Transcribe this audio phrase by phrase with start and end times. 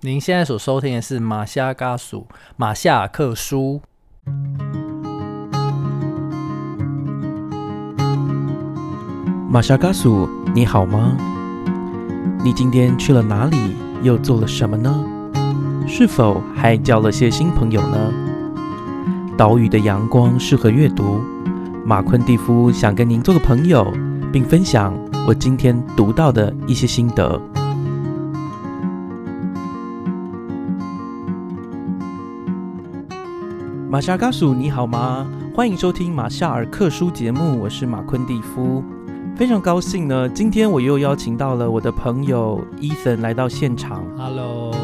[0.00, 3.80] 您现在所收听的是马夏嘎属马夏克书。
[9.50, 11.16] 马夏嘎属，你好吗？
[12.44, 13.56] 你今天去了哪里？
[14.04, 15.04] 又做了什么呢？
[15.88, 18.12] 是否还交了些新朋友呢？
[19.36, 21.20] 岛屿的阳光适合阅读。
[21.84, 23.92] 马昆蒂夫想跟您做个朋友，
[24.32, 24.96] 并分享
[25.26, 27.42] 我今天读到的一些心得。
[33.90, 35.26] 马夏嘎属，你好吗？
[35.54, 38.84] 欢迎收听马夏尔克书节目，我是马昆蒂夫。
[39.34, 44.04] 非常高兴呢，今天我又邀请到了我的朋友伊森来到现场。
[44.14, 44.74] Hello，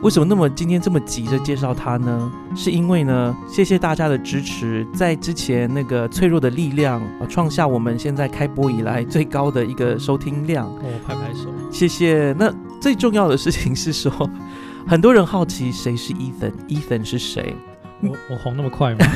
[0.00, 2.30] 为什么那么今天这么急着介绍他呢？
[2.54, 11.48] 是因为呢，谢谢大家的支持，在之前那个脆弱的力量呃创下我们现在开播以来最高的一个收听量，我拍拍手。
[11.68, 12.32] 谢谢。
[12.38, 12.48] 那
[12.80, 14.12] 最重要的事情是说，
[14.86, 17.56] 很多人好奇谁是 Ethan，Ethan 是谁？
[18.02, 19.06] 我我红那么快吗？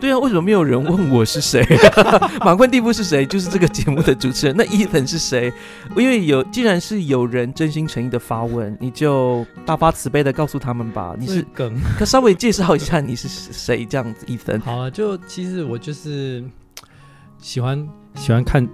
[0.00, 1.64] 对啊，为什么没有人问我是谁？
[2.44, 3.24] 马昆蒂夫是谁？
[3.24, 4.54] 就是这个节目的主持人。
[4.56, 5.50] 那 Ethan 是谁？
[5.96, 11.14] 因为有，既然是有人真心诚意的发问，你就大发慈悲的告诉他们吧。
[11.18, 11.74] 你是，梗。
[11.96, 14.26] 可稍微介绍一下你是谁，这样子。
[14.26, 16.44] Ethan，好啊，就其实我就是
[17.38, 18.68] 喜欢喜欢看，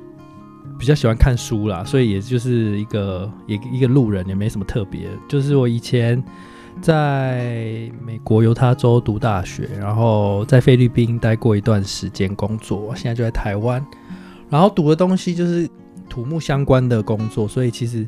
[0.78, 5.08] 比较喜欢看书啦，所以也就是一个一一个路人，也没什么特别。
[5.28, 6.20] 就是我以前
[6.80, 13.84] 在美国犹他州读大学，然后在菲律宾待过一段时间工作，现在就在台湾。
[14.48, 15.68] 然后读的东西就是
[16.08, 18.06] 土木相关的工作，所以其实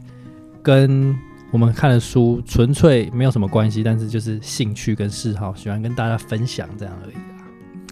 [0.63, 1.17] 跟
[1.51, 7.15] 我们看的书纯粹没有什么关系，但是就是兴趣跟嗜好，喜欢跟大家分享这样而已。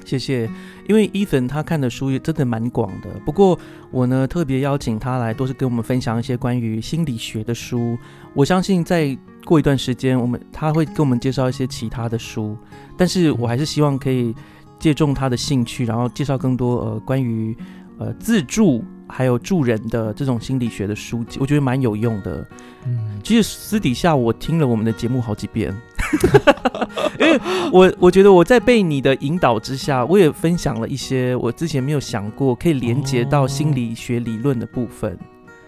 [0.05, 0.51] 谢谢。
[0.89, 3.59] 因为 Ethan 他看的书也真的蛮广的，不过
[3.91, 7.97] 我呢特别邀请他来，都是跟我们分享一些关于心理学的书。
[8.35, 12.57] 我相信再过一段时间，我们他会跟我们介绍一些其他的书，
[12.97, 14.35] 但是我还是希望可以
[14.79, 17.57] 借重他的兴趣，然后介绍更多呃关于
[17.99, 22.47] 呃自助还有助人的这种心理学的书籍，我觉得蛮有用的。
[22.87, 25.75] 嗯，其实私底下我听了我们的节目好几遍，
[27.19, 27.41] 因为
[27.73, 35.19] 我我觉得我在被你的引导之下，我也分享了一些我之前没有想过可以连接到心理学理论的部分。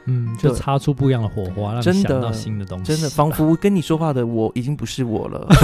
[0.07, 2.93] 嗯，就擦出不一样的火花，让你真的想到新的东西。
[2.93, 5.49] 真的，仿佛跟你说话的我已经不是我了。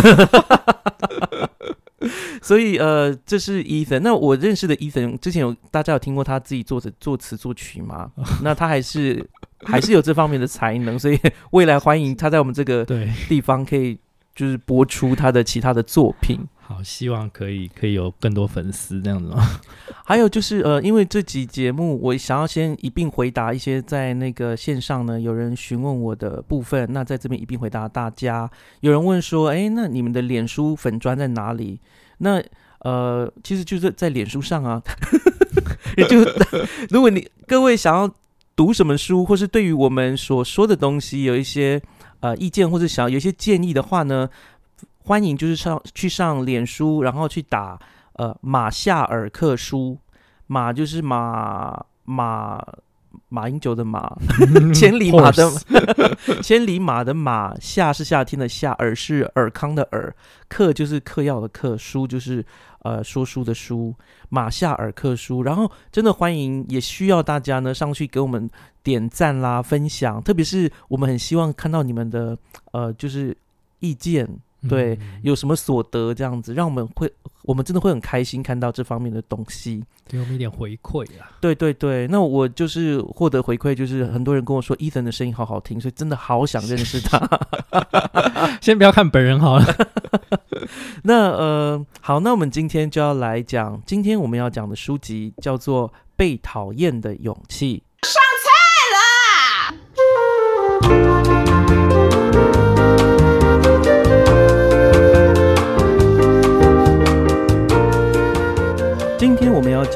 [2.41, 3.99] 所以呃，这是 Ethan。
[4.00, 8.12] 那我认识的 Ethan 之前有大家有听过他自己作词作词作曲吗？
[8.43, 9.28] 那他还是
[9.65, 11.19] 还是有这方面的才能，所以
[11.50, 13.99] 未来欢迎他在我们这个对，地方可以
[14.38, 16.38] 就是播出他的其他的作品。
[16.60, 19.43] 好，希望可以可以有更多粉丝这样子吗？
[20.06, 28.48] 还有就是呃，因为这集节目，我想要先一并回答一些在那个线上呢有人询问我的部分，那在这边一并回答大家。
[28.78, 31.81] 有人问说，哎，那你们的脸书粉砖在哪里？
[32.19, 32.41] 那
[32.82, 34.81] 呃，其实就是在脸书上啊。
[35.97, 36.21] 也就
[36.91, 38.09] 如果你各位想要
[38.54, 41.81] 读什么书，或是对于我们所说的东西有一些
[42.20, 44.28] 呃意见，或者想要有一些建议的话呢，
[45.04, 47.78] 欢迎就是上去上脸书，然后去打
[48.14, 49.98] 呃马夏尔克书，
[50.46, 52.62] 马就是马马
[53.28, 54.16] 马英九的马，
[54.74, 55.50] 千里马的
[56.42, 60.14] 千里马的马，夏是夏天的夏，尔是尔康的尔，
[60.48, 62.44] 克就是嗑药的克，书就是
[62.81, 63.94] 呃说书的书，
[64.28, 65.43] 马夏尔克书。
[65.43, 68.49] 然后真的欢迎，也需要大家呢上去给我们
[68.83, 72.37] 点赞啦、分享，特别是我们很希望看到你们的
[72.72, 73.37] 呃就是
[73.81, 74.28] 意见，
[74.69, 77.12] 对嗯有什么所得这样子，让我们会
[77.48, 79.82] 我们真的会很开心看到这方面的东西。
[80.06, 81.32] 给我们一点回馈啊。
[81.41, 87.19] 对对对，那我就是获得回馈，就是很多人跟我说伊森的声音好好听，所以真的好想认识他。
[88.60, 89.64] 先不要看本人好了。
[91.04, 97.82] 那呃，好，那我们今天就要来讲，今天我们要讲的书籍叫做《被讨厌的勇气》。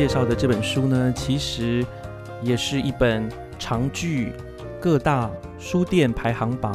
[0.03, 1.87] 介绍的这本书呢，其实
[2.43, 4.33] 也是一本常居
[4.81, 6.73] 各大书店排行榜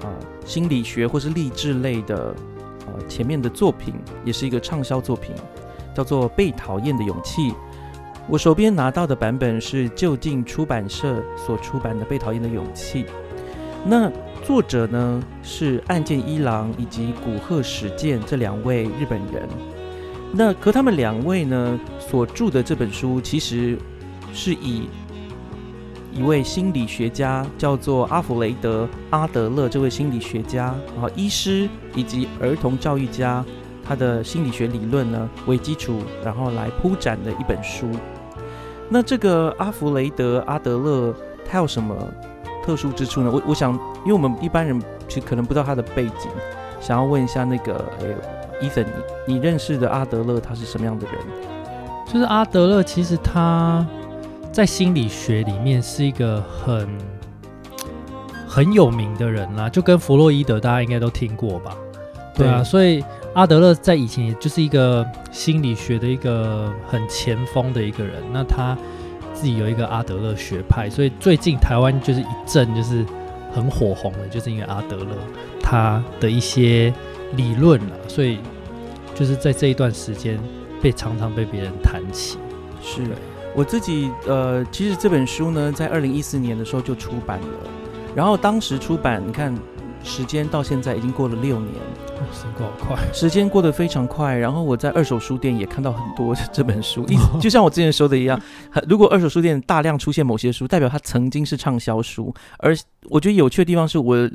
[0.00, 0.08] 啊、
[0.46, 2.34] 心理学或是励志类的
[2.86, 3.92] 呃前面的作品，
[4.24, 5.34] 也是一个畅销作品，
[5.94, 7.50] 叫做《被讨厌的勇气》。
[8.30, 13.04] 我手边拿到的版本是就近出版社所出版的《被讨厌的勇气》。
[13.84, 14.10] 那
[14.42, 19.46] 作者呢是岸见一郎以及古贺史健这两位日本人。
[20.36, 23.78] 那可他们两位呢所著的这本书，其实
[24.32, 24.88] 是以
[26.12, 29.68] 一位心理学家，叫做阿弗雷德·阿德勒。
[29.68, 33.44] 这位心理学家，然后医师以及儿童教育家，
[33.84, 37.88] 他的心理学理论呢为基础，然后来铺展的一本书。
[38.88, 41.14] 那这个阿弗雷德·阿德勒
[41.48, 41.96] 他有什么
[42.64, 43.30] 特殊之处呢？
[43.32, 43.72] 我我想，
[44.04, 46.28] 因为我们一般人其实可能不知道他的背景，
[46.80, 47.84] 想要问一下那个，
[48.60, 48.84] 伊森，
[49.26, 51.14] 你你认识的阿德勒他是什么样的人？
[52.12, 53.86] 就是阿德勒，其实他
[54.52, 56.88] 在心理学里面是一个很
[58.46, 61.76] 很有名的人啦，就跟弗洛伊德大家应该都听过吧？
[62.36, 63.02] 对啊，所以
[63.32, 68.22] 阿德勒在以前也就是一个心理学的一个很前锋的一个人。
[68.32, 68.76] 那他
[69.32, 73.04] 自己有一个阿德勒学派，所以最近台湾就是一阵就是
[73.52, 75.16] 很火红的，就是因为阿德勒
[75.74, 76.94] 他的一些
[77.36, 78.38] 理论了，所以
[79.12, 80.38] 就是在这一段时间。
[80.82, 82.36] 被常常被别人谈起，
[82.82, 83.00] 是
[83.56, 87.46] 我自己呃，其实这本书呢，在二零一四年的时候就出版了，
[88.14, 89.56] 然后当时出版，你看
[90.02, 91.72] 时间到现在已经过了六年，
[92.30, 94.36] 时间过好快，时间过得非常快。
[94.36, 97.06] 然后我在二手书店也看到很多这本书，
[97.40, 98.38] 就像我之前说的一样，
[98.86, 102.34] 如果二手书店大量出现某些书，代表它曾经是畅销书。
[102.58, 102.76] 而
[103.08, 104.30] 我觉得有趣的地方是我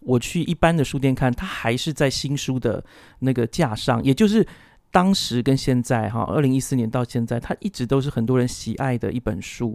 [0.00, 2.84] 我去一般的书店看，它还是在新书的
[3.20, 4.46] 那个架上，也就是。
[4.94, 9.74] 当时跟现在哈，二零一四年到现在，它一直都是很多人喜爱的一本书。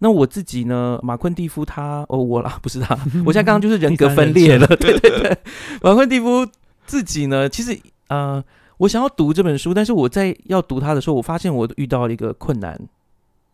[0.00, 2.94] 那我自己呢，马昆蒂夫他哦，我啦不是他，
[3.24, 5.38] 我现在刚刚就是人格分裂了， 对对对。
[5.80, 6.46] 马昆蒂夫
[6.84, 8.44] 自己呢，其实呃，
[8.76, 12.78] 我想要读这本书，但是我在要读它的时候，我发现我遇到了一个困难。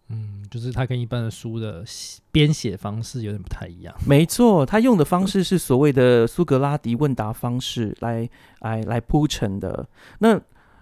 [0.08, 1.84] 嗯，就是他跟一般的书的
[2.30, 3.92] 编写方式有点不太一样。
[4.06, 8.28] 没错，他用的方式是所谓的苏格拉底问答方式来
[8.60, 9.84] 来来铺陈的。
[10.20, 10.40] 那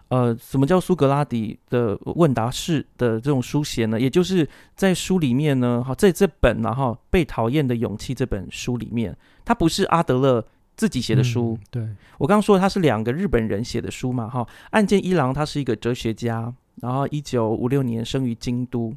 [0.08, 3.98] 呃，什么叫苏格拉底的问答式的这种书写呢？
[3.98, 4.46] 也就是
[4.76, 10.44] 在书里面呢，哈，在这本然后被讨厌的勇气这本书里面，它不是阿德勒
[10.76, 11.58] 自己写的书。
[11.70, 11.82] 对
[12.19, 16.52] 我刚刚说他是两个日本人写的书嘛，哈，岸见一郎他是一个哲学家，
[16.82, 18.94] 然后一九五六年生于京都，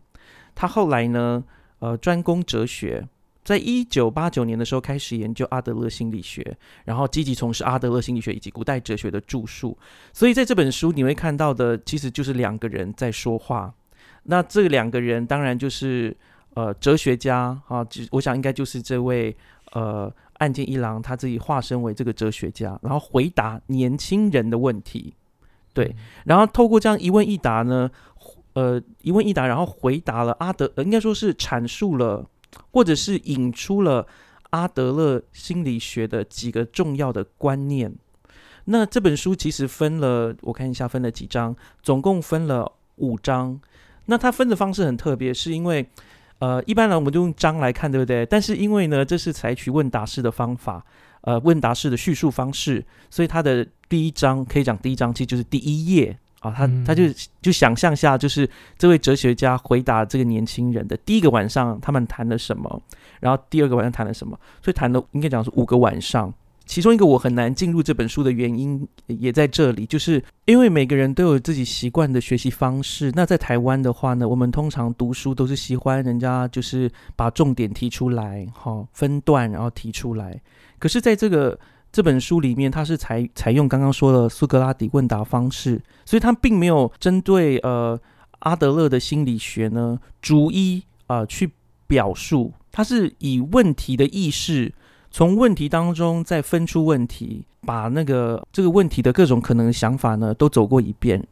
[0.55, 1.43] 他后来呢，
[1.79, 3.07] 呃，专攻哲学。
[3.43, 9.77] 在一九八九年的时候，开始研究阿德勒心理学，然后积极从事阿德勒心理学以及古代哲学的著述。
[10.11, 13.71] 所以在这本书你会看到的，其实就是两个人在说话。
[14.23, 16.17] 那这两个人当然就是
[16.55, 19.37] 呃哲学家啊，我想应该就是这位
[19.73, 25.13] 呃岸见一郎他自己化身为这个哲学家，然后回答年轻人的问题。
[25.71, 27.91] 对，然后透过这样一问一答呢，
[28.55, 32.27] 呃一问一答，然后回答了阿德，呃应该说是阐述了。
[32.71, 34.07] 或者是引出了
[34.51, 37.93] 阿德勒心理学的几个重要的观念。
[38.63, 41.53] 那这本书其实分了，我看一下分了几章，
[41.83, 43.59] 总共分了五章。
[44.05, 45.85] 那它分的方式很特别，是因为
[46.39, 48.25] 呃，一般来我们就用章来看，对不对？
[48.25, 50.85] 但是因为呢，这是采取问答式的方法，
[51.23, 56.17] 呃，问答式的叙述方式，所以它的第一章可以讲第一章，其实就是第一页。
[56.45, 57.03] 啊，他他就
[57.41, 62.81] 就想象下，就是这位哲学家回答这个年轻人的第一个晚上，他们谈了什么，
[63.19, 66.33] 然后第二个晚上谈了什么，所以谈了应该讲是五个晚上。
[66.67, 73.11] 其中一个我很难进入这本书的原因也在这里，就是因为每个人都有自己习惯的学习方式。
[73.13, 80.41] 那在台湾的话呢，我们通常读书都是喜欢人家就是把重点提出来，哈，分段然后提出来。
[80.79, 81.59] 可是在这个
[81.95, 87.97] 这本书里面，它是采采用刚刚说的苏格拉底问答方式，所以它并没有针对呃
[88.39, 91.49] 阿德勒的心理学呢逐一啊去
[91.87, 94.73] 表述，它是以问题的意识，
[95.09, 101.25] 从问题当中再分出问题，把那个这个问题的各种可能想法呢都走过一遍。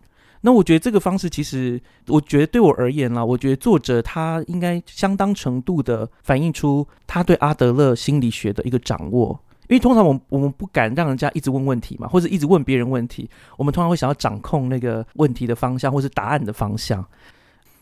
[0.46, 9.38] 那我觉得这个方式其实，我觉得对我而言啦，我觉得作者他应该相当程度的反映出他对阿德勒心理学的一个掌握。
[9.70, 17.04] 因为通常我们我们不敢让人家一直问问题嘛，或者一直问别人问题，我们通常会想要掌控那个问题的方向，或是答案的方向。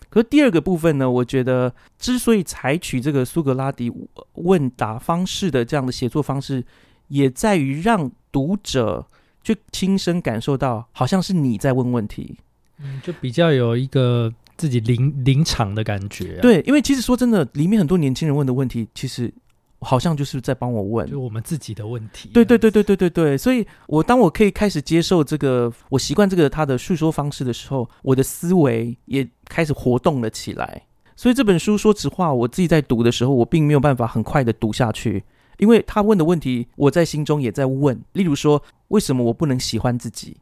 [0.10, 3.92] 可是第二个部分呢，我觉得之所以采取这个苏格拉底
[4.34, 6.64] 问答方式的这样的写作方式，
[7.08, 9.08] 也在于让读者
[9.44, 12.38] 去亲身感受到，好像是你在问问题，
[12.78, 16.38] 嗯，就比较有一个自己临临场的感觉。
[16.42, 19.34] 对，因为其实说真的，里面很多年轻人问的问题，其实。
[19.82, 22.30] 好像就是在帮我问，就我们自己的问题。
[22.32, 30.84] 对对对对对对对，所以我当我可以开始接受这个，我习惯这个他的叙说方式的时候，我的思维也开始活动了起来。
[31.16, 35.24] 所以这本书，说实话，我自己在读的时候，我并没有办法很快的读下去，
[35.58, 38.00] 因为他问的问题，我在心中也在问。
[38.14, 40.38] 例如说，为什么我不能喜欢自己？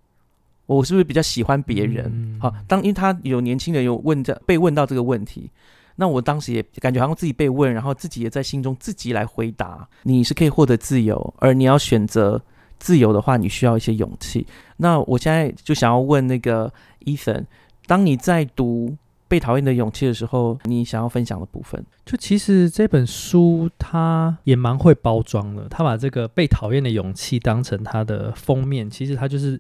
[0.66, 2.38] 我是不是比较喜欢别人？
[2.42, 5.50] 好，当因为他有年轻人有问这被问到这个问题。
[6.00, 9.86] 那我当时也感觉好像自己被问，然后自己也在心中自己来回答。
[10.04, 12.42] 你是可以获得自由，而你要选择
[12.80, 14.48] 自由的话，你需要一些勇气。
[14.78, 16.72] 那我现在就想要问那个
[17.04, 17.44] Ethan，
[17.86, 18.92] 当你在读
[19.28, 21.86] 《被讨厌的勇气》的时候，你想要分享的部分？
[22.06, 29.60] 就其实这本书它也蛮会包装的，他把这个被讨厌的勇气当成它的封面，其实它就是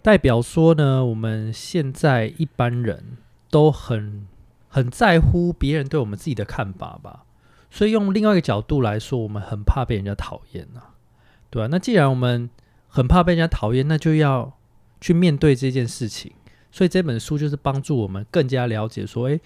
[0.00, 3.18] 代表说呢，我们现在一般人
[3.50, 4.24] 都很
[4.72, 7.24] 很在乎别人对我们自己的看法吧，
[7.70, 10.94] 所以用另外一个角度来说，我们很怕被人家讨厌啊，
[11.50, 12.48] 对啊，那既然我们
[12.86, 14.56] 很怕被人家讨厌，那就要
[15.00, 16.32] 去面对这件事情。
[16.70, 19.40] 所以这本书就是帮助我们更加了解说，诶，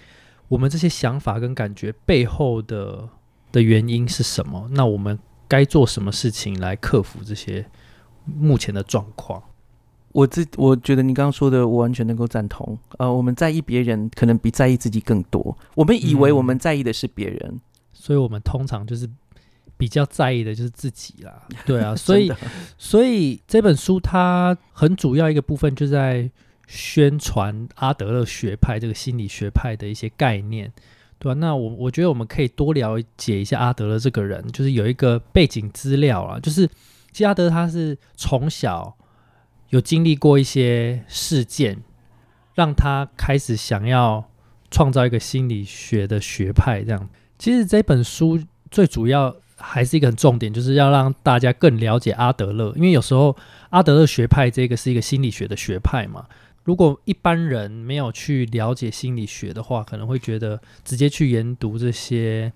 [0.49, 3.09] 我们这些想法跟感觉背后的
[3.51, 4.69] 的原因是什么？
[4.73, 7.65] 那我们该做什么事情来克服这些
[8.27, 9.43] 目前的状况？
[10.15, 12.79] 我自我觉得你刚刚说的，我完全能够赞同。
[12.99, 15.59] 呃，我们在意别人，可能比在意自己更多。
[15.75, 17.61] 我们以为我们在意的是别人，
[17.93, 19.07] 所以我们通常就是
[19.77, 21.43] 比较在意的就是自己啦。
[21.67, 22.33] 对啊，所以
[22.79, 26.31] 所以这本书它很主要一个部分就在。
[26.67, 30.73] 宣传阿德勒学派这个心理学派的一些概念，
[31.19, 31.39] 对吧？
[31.39, 36.67] 那我我觉得我们可以多了解一下阿德勒这个人，就是有一个背景资料啊，就是
[37.13, 38.97] 其实阿德他是从小
[39.75, 41.83] 有经历过一些事件，
[42.55, 44.31] 让他开始想要
[44.71, 46.85] 创造一个心理学的学派。
[46.85, 48.41] 这样，其实这本书
[48.71, 53.37] 最主要还是一个很重点，就是要让大家更了解阿德勒，因为有时候
[53.71, 56.25] 阿德勒学派这个是一个心理学的学派嘛。
[56.63, 62.53] 如果一般人没有去了解心理学的话，可能会觉得直接去研读这些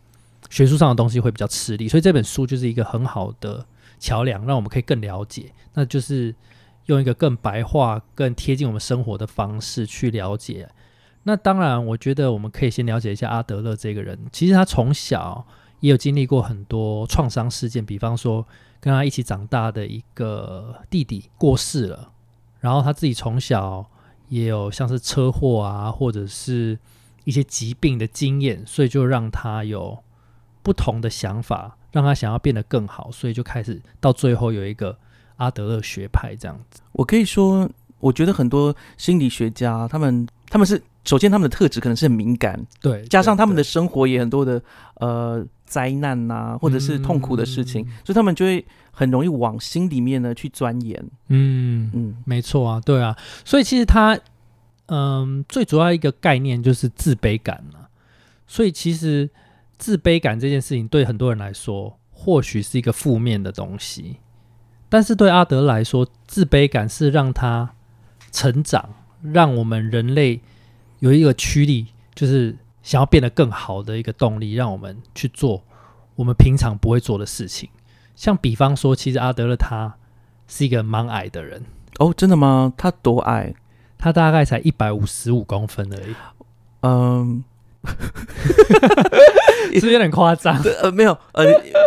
[0.48, 1.88] 学术上的东西会比较吃力。
[1.88, 3.66] 所以这本书就是一个很好的
[3.98, 5.52] 桥梁，让我们可以更了解。
[5.74, 6.32] 那就是
[6.88, 10.68] 用一个更白话、更贴近我们生活的方式去了解。
[11.22, 14.18] 那当然，我觉得我们可以先了解一下阿德勒这个人。
[14.30, 15.46] 其实他从小
[15.80, 18.46] 也有经历过很多创伤事件，比方说
[18.80, 22.12] 跟他一起长大的一个弟弟过世了，
[22.60, 23.88] 然后他自己从小。
[24.30, 26.78] 也有像是车祸啊，或者是
[27.24, 30.04] 一些疾病的经验，所以就让他有
[30.62, 34.98] 不同的想法，让他想要变得更好，所以就开始到最后有一个
[35.38, 36.80] 阿德勒学派这样子。
[36.92, 37.68] 我可以说，
[37.98, 44.62] 我觉得很多心理学家，他们他们是首先他们的特质可能是很敏感，对，加上他们的生活也很多的
[45.00, 48.64] 呃灾难呐，或者是痛苦的事情，所以他们就会。
[48.90, 54.18] 很容易往心里面呢去钻研，嗯嗯，没错啊，对啊，所以其实他，
[54.86, 57.86] 嗯，最主要一个概念就是自卑感嘛。
[58.48, 59.30] 所以其实
[59.76, 64.16] 自卑感这件事情对很多人来说，或许是一个负面的东西，
[64.88, 67.70] 但是对阿德来说，自卑感是让他
[68.32, 70.40] 成长，让我们人类
[71.00, 75.62] 有一个驱力，就是想要变得更好的一个动力，让我们去做
[76.16, 77.68] 我们平常不会做的事情。
[78.16, 79.94] 像比方说，其实阿德勒他
[80.46, 81.62] 是一个蛮矮的人
[81.98, 82.72] 哦，真的吗？
[82.76, 83.54] 他多矮？
[83.98, 86.14] 他大概才一百五十五公分而已。
[86.80, 87.44] 嗯。
[89.74, 90.56] 是不是有点夸张？
[90.82, 91.44] 呃，没有，呃，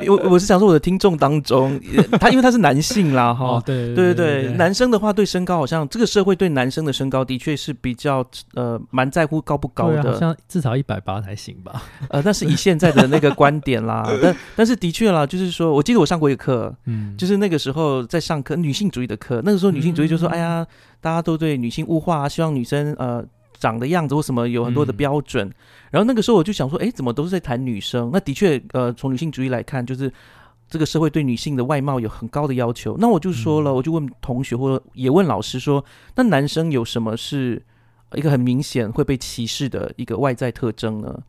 [0.07, 1.79] 我我是想说，我的听众当中，
[2.19, 11.83] 他因为他是男性啦，哈，对对对对，男生的话对身高好像这个社会对男生的身高的确是比较呃蛮在乎高不高的，好像至少一百八才行吧？
[12.09, 20.65] 呃，但是以现在的那个观点啦，但但是的确啦，就是说我记得我上过一个课，嗯，就是那个时候在上课女性主义的课，那个时候女性主义就说，哎呀，
[21.01, 23.23] 大家都对女性物化，希望女生呃。
[23.61, 25.49] 长的样子或什么有很多的标准，
[25.91, 28.09] 然后那个时候我就想说，哎，怎么都是在谈女生？
[28.11, 30.11] 那的确，呃，从女性主义来看，就是
[30.67, 32.97] 这个社会对女性的外貌有很高的要求。
[32.97, 37.61] 那我就说了，我就问同学或者也问老师说，那男生有什么是
[38.15, 41.21] 一个很明显会被歧视的一个外在特征呢？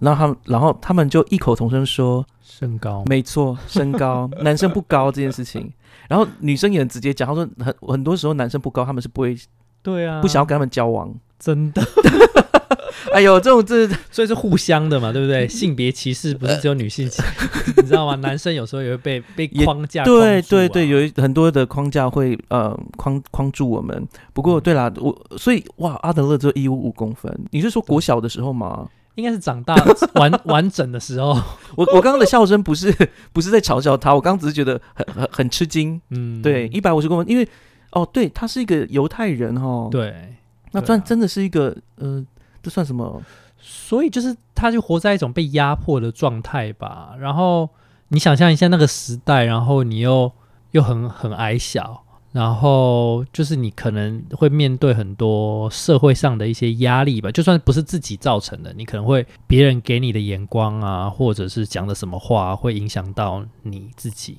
[0.00, 5.72] 然后他们，然后他们就异口同声说，身高，没错，身高， 男生不高这件事情。
[6.08, 9.36] 然后女生也很直接讲，他说很很多时候男生不高，他们是不会，
[9.82, 11.12] 对啊，不想要跟他们交往。
[11.38, 11.82] 真的，
[13.14, 15.46] 哎呦，这种这 所以是互相的嘛，对不对？
[15.48, 17.06] 性别歧视不是只有女性，
[17.76, 18.14] 你知道吗？
[18.16, 24.06] 男生有时候也会被被框架，对对对，有很多的框架会呃框框住我们。
[24.32, 28.88] 不过对啦，我所以哇，阿德勒只有一五五公分，你是说国小的时候吗？
[29.14, 29.74] 应该是长大
[30.14, 31.30] 完完整的时候。
[31.74, 32.94] 我我刚刚的笑声不是
[33.32, 36.00] 不是在嘲笑他，我刚刚只是觉得很很很吃惊。
[36.10, 37.48] 嗯，对，一百五十公分，因为
[37.90, 40.14] 哦，对他是一个犹太人哦，对。
[40.72, 42.24] 那算真的是一个，呃，
[42.62, 43.22] 这算什么？
[43.60, 47.14] 所以就是，他就活在一种被压迫的状态吧。
[47.18, 47.68] 然后
[48.08, 50.30] 你想象一下那个时代，然后你又
[50.70, 64.38] 又很很矮小，然后就是你可能会面对很多社会上的一些压力吧，就算不是自己造成的，你可能会别人给你的眼光啊，或者是讲的什么话，会影响到你自己。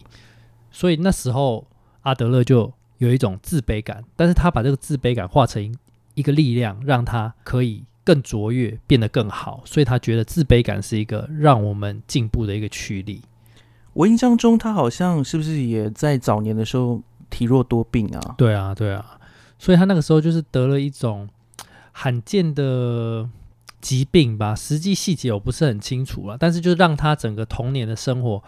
[0.71, 1.65] 所以那时候
[2.03, 5.75] 阿德勒就有一种自卑感，但是他把这个自卑感化成
[6.19, 9.63] 一个力量，让他可以更卓越，变得更好。
[9.65, 13.21] 所以他觉得自卑感是一个让我们进步的一个驱力。
[13.93, 17.01] 我印象中，他好像是不是也在早年的时候？
[17.31, 19.19] 体弱多病啊，对啊，对啊，
[19.59, 21.29] 所以他那个时候就是得了一种
[21.91, 23.29] 罕见的
[23.79, 28.43] 疾病吧，实际细节我不是很清楚了，但是就让他整个童年的生活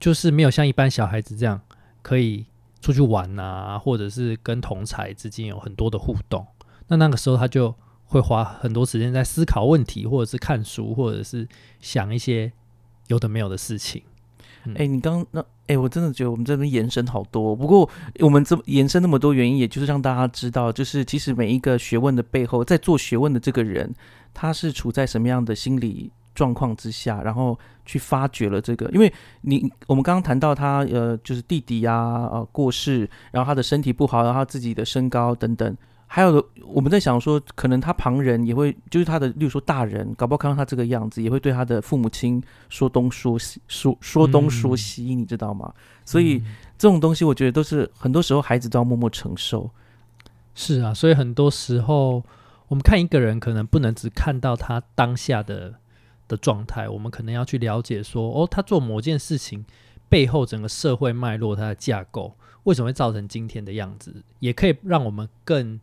[0.00, 1.60] 就是没有像一般小孩子这样
[2.02, 2.44] 可以
[2.80, 6.44] 出去玩啊，或者是跟同才之间有很多的互动。
[6.88, 7.74] 那那个时候他就
[8.06, 11.46] 会花很多时间在思考问题，或者是看书，或者是
[11.80, 12.50] 想一些
[13.08, 14.02] 有的没有的事情。
[14.74, 17.54] 哎，你刚那哎，我真的觉得我们这边延伸好多。
[17.54, 17.88] 不过
[18.20, 23.94] 我们这延伸那么多原因，也就是让大家知道，就是其实每一个学问的背后，在做学问的这个人，
[24.34, 28.90] 他是处在什么样的心理状况之下，然后去发掘了这个。
[28.92, 29.10] 因为
[29.42, 35.76] 你我们刚刚谈到他呃，就是弟弟呀呃过世，然后他的身体不好，然后他自己的身高等等。
[36.10, 45.70] 还有的，我们在想说，可能他旁人也会，就是他的，例如说大人，搞不好看到他这个样子，也会对他的父母亲说东说西，说说东说西，你知道吗？
[46.06, 46.38] 所以
[46.78, 49.70] 这种东西，我觉得都是很多时候孩子都要默默承受。
[50.54, 52.24] 是啊，所以很多时候
[52.68, 55.74] 我们看一个人，可能不能只看到他当下的
[56.26, 59.62] 的状态，我们可能要去了解说，哦，他做某件事情
[60.08, 62.34] 背后整个社会脉络，它的架构
[62.64, 65.78] 为什么会造成今天的样子，也可以让我们更。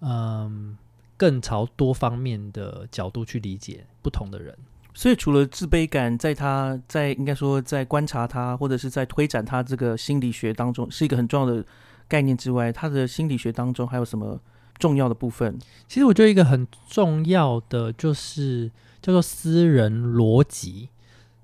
[0.00, 0.76] 嗯，
[1.16, 4.56] 更朝多方面的角度去理解不同的人，
[4.92, 11.64] 所以除了自卑感，在他在应该说在观察他，或者是在推展他这个心理学当中，是一个很重要的
[12.06, 14.38] 概念之外，他的心理学当中还有什么
[14.78, 15.58] 重要的部分？
[15.88, 20.90] 其实我觉得一个很重要的就是叫做私人逻辑。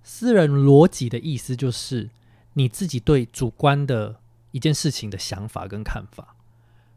[0.03, 2.11] 私人逻辑的意思就是
[2.55, 4.17] 你自己对主观的
[4.51, 6.37] 一件事情的想法跟看法。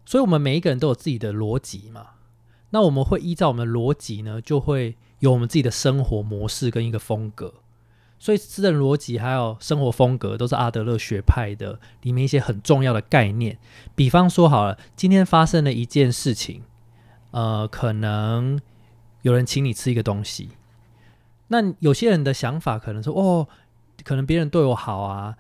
[0.06, 2.08] 所以，我们每一个人都有自己的逻辑嘛。
[2.70, 7.54] 那我们会依照我们的逻辑呢，就会有我们自己的生活模式跟一个风格。
[8.20, 13.58] 所以，私人逻辑还有生活风格，都是阿德勒学派的里面一些很重要的概念。
[13.96, 16.64] 比方说，好了，今天发生了一件事情，
[17.32, 18.60] 呃，可能
[19.22, 20.50] 有人请你吃一个东西，
[21.48, 23.48] 那有些人的想法可能说，哦，
[24.04, 25.36] 可能别人对我好啊。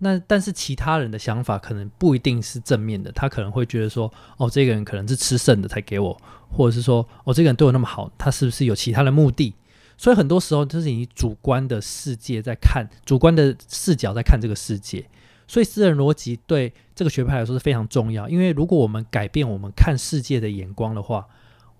[0.00, 6.16] 那但是其他人的想法可能不一定是正面的，他可能会觉得说，哦，这个人可能是吃剩的才给我，
[6.50, 9.54] 或者是说，哦，这个人对我那么好，他是不是有其他的目的？
[9.96, 15.04] 所以很多时候就是你主观的世界在看，主观的视角在看这个世界。
[15.48, 21.26] 所以私人逻辑对这个学派来说是非常重要，因为如果我们改变我们看世界的眼光的话，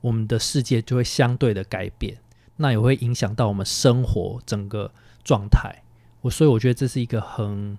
[0.01, 2.19] 我们的世界就会相对的改变，
[2.57, 4.91] 那也会影响到我们生活整个
[5.23, 5.85] 状态。
[6.23, 7.79] 我所以我觉得这是一个很。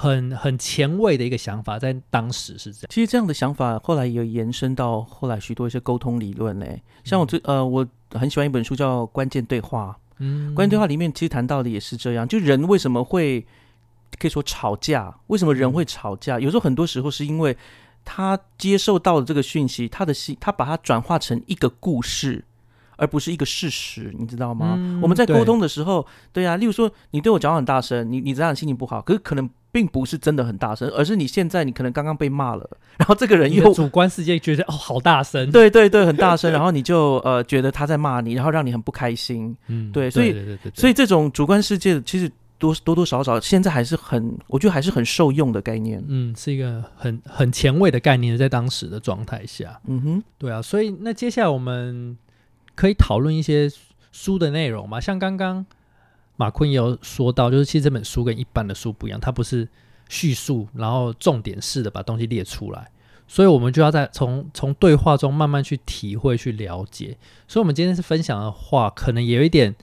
[0.00, 2.86] 很很前卫的一个想法，在当时是这样。
[2.88, 6.64] 其实这样的想法后来也有延伸到后来许多一些沟通理论呢。
[7.02, 9.98] 像我最呃，我很喜欢一本书叫《关键对话》。
[10.18, 12.28] 嗯，关键对话里面其实谈到的也是这样。
[12.28, 13.44] 就人为什么会
[14.20, 15.12] 可以说吵架？
[15.26, 16.38] 为什么人会吵架？
[16.38, 17.56] 有时候很多时候是因为
[18.04, 22.44] 他接受到了这个讯息，他的心他把它转化成一个故事。
[22.98, 24.72] 而不是一个事实，你知道吗？
[25.00, 52.16] 我们在沟通的时候，对呀，例如说你对我讲话很大声，你你这样心情不好，可是可能并不是真的很大声，而是你现在你可能刚刚被骂了， 然后这个人又主观世界觉得哦好大声， 对对对，很大声，然后你就呃觉得他在骂你，然后让你很不开心，嗯，对，所以所以这种主观世界其实多多多少少现在还是很，我觉得还是很受用的概念，嗯，是一个很很前卫的概念，在当时的状态下，嗯哼，对啊，所以那接下来我们。
[52.78, 53.68] 可以讨论一些
[54.12, 55.00] 书的内容吗？
[55.00, 55.66] 像刚刚
[56.36, 59.68] 马坤也有说到，就是其实这本书跟一般的书不一样，它不是
[60.08, 62.88] 叙述，然后重点式的把东西列出来，
[63.26, 67.18] 所以我们就要在从从对话中慢慢去体会、去了解。
[67.48, 69.74] 所以，我们今天是分享的话，可能有一点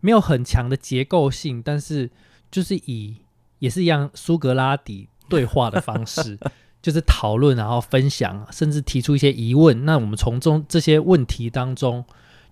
[0.00, 2.10] 没有很强的结构性，但是
[2.50, 3.16] 就是以
[3.60, 6.38] 也是一样苏格拉底对话的方式。
[6.84, 9.86] 就是讨论，然后分享，甚至提出一些疑问。
[9.86, 12.04] 那我们从中这些问题当中，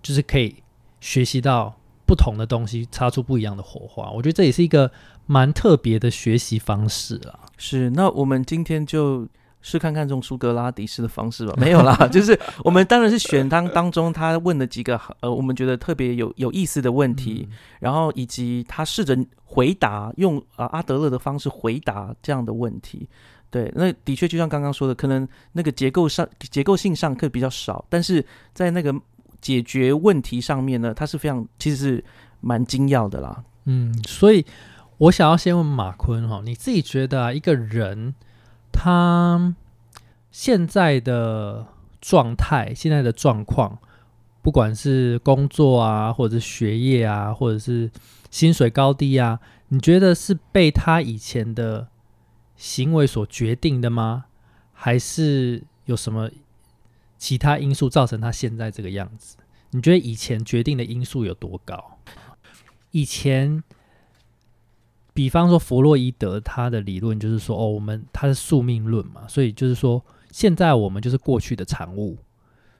[0.03, 0.57] 就是可以
[0.99, 4.11] 学习到不同的东西，擦出不一样的火花。
[4.11, 4.91] 我觉得这也是一个
[5.25, 7.39] 蛮特别的学习方式啊。
[7.57, 9.27] 是，那我们今天就
[9.61, 11.53] 是看看这种苏格拉底式的方式吧？
[11.57, 17.47] 没有啦， 就是我们当然是选当当中他问的几个呃，我们觉得特别有有意思的问题，
[17.79, 23.07] 然后以及他试着回答用啊阿德勒的方式回答这样的问题。
[23.49, 28.91] 对，那的确就像刚刚说的，可能那个结构上结构性上课比较少，但是在那个
[29.43, 32.03] 解决问题上面呢，他是非常其实是
[32.39, 33.43] 蛮精要的啦。
[33.65, 34.45] 嗯，所以
[34.97, 38.15] 我想要先问马坤哈，你自己觉得啊，一个人。
[38.75, 39.55] 他
[40.31, 41.67] 现在的
[42.01, 43.77] 状态，现在的状况，
[44.41, 47.91] 不管是工作啊，或者是学业啊，或者是
[48.31, 51.87] 薪水高低啊，你觉得是被他以前的
[52.55, 54.25] 行为所决定的吗？
[54.73, 56.31] 还是有什么
[57.23, 59.37] 其他因素造成他现在这个样子？
[59.71, 61.99] 你觉得以前决定的因素有多高？
[62.91, 63.63] 以前。
[65.15, 72.17] 比方说，弗洛伊德他的理论就是说，哦，我们他是宿命论嘛，所以就是说，现在我们就是过去的产物，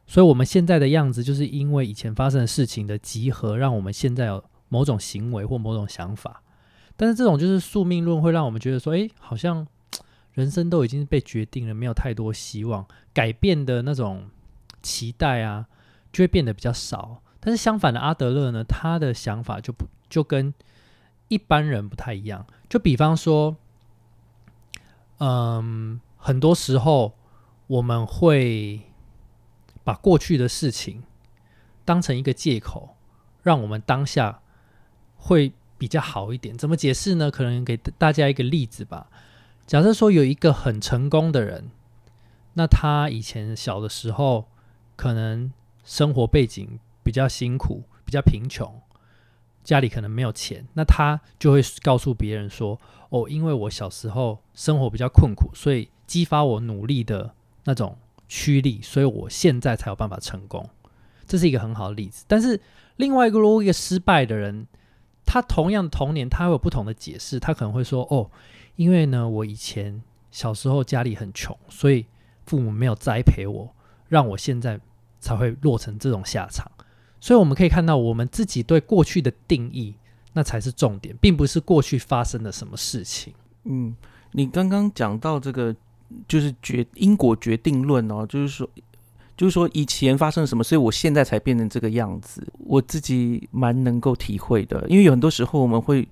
[0.07, 6.41] 所以我们现在的样子，就是因为以前发生的事情的集合，让我们现在有某种行为或某种想法。
[6.97, 9.67] 但是这种就是宿命论，会让我们觉得说，哎，好像
[10.33, 14.23] 人生都已经被决定了，没有太多希望改变的那种
[14.83, 15.65] 期待啊，
[16.11, 17.23] 就会变得比较少。
[17.39, 20.53] 但是相反的，阿德勒呢，他的想法就不就跟。
[21.29, 23.55] 一般人不太一样，就比方说，
[25.17, 27.17] 嗯，很多时候
[27.65, 28.81] 我们会
[29.83, 31.01] 把过去的事情
[31.85, 32.97] 当成一个借口，
[33.41, 34.41] 让我们当下
[35.15, 36.55] 会比较好一点。
[36.55, 37.31] 怎么解释呢？
[37.31, 39.07] 可能给大家一个例子吧。
[39.65, 41.71] 假设说有一个很成功的人，
[42.53, 44.49] 那他以前小的时候
[44.95, 45.51] 可能
[45.83, 48.81] 生活背景比较辛苦，比较贫穷。
[49.63, 52.77] 家里可能没有钱，那他就会告诉别人说
[53.09, 60.69] ：“哦，因为我小时候生活比较困苦，所以激发我努力的那种驱力，所以我现在才有办法成功。”
[61.25, 62.25] 这是一个很好的例子。
[62.27, 62.59] 但是
[62.97, 64.67] 另外一个，如果一个失败的人，
[65.25, 67.39] 他同样童年，他会有不同的解释。
[67.39, 68.29] 他可能会说：“哦，
[68.75, 72.05] 因为呢，我以前小时候家里很穷，所以
[72.45, 73.73] 父母没有栽培我，
[74.13, 74.79] 让我现在
[75.19, 76.69] 才会落成这种下场。”
[77.19, 79.95] 所以我们可以看到，我们自己对过去的定义，
[80.33, 83.33] 那才是重点，并不是过去发生了什么事情。
[83.63, 83.95] 嗯，
[84.33, 85.73] 你刚刚讲到这个，
[86.27, 88.69] 就是决因果决定论哦，就是说，
[89.37, 92.45] 就是说以前发生了什么，所以我现在才变成这个样子。
[92.59, 96.05] 我自己蛮能够体会的，因为有很多时候我们会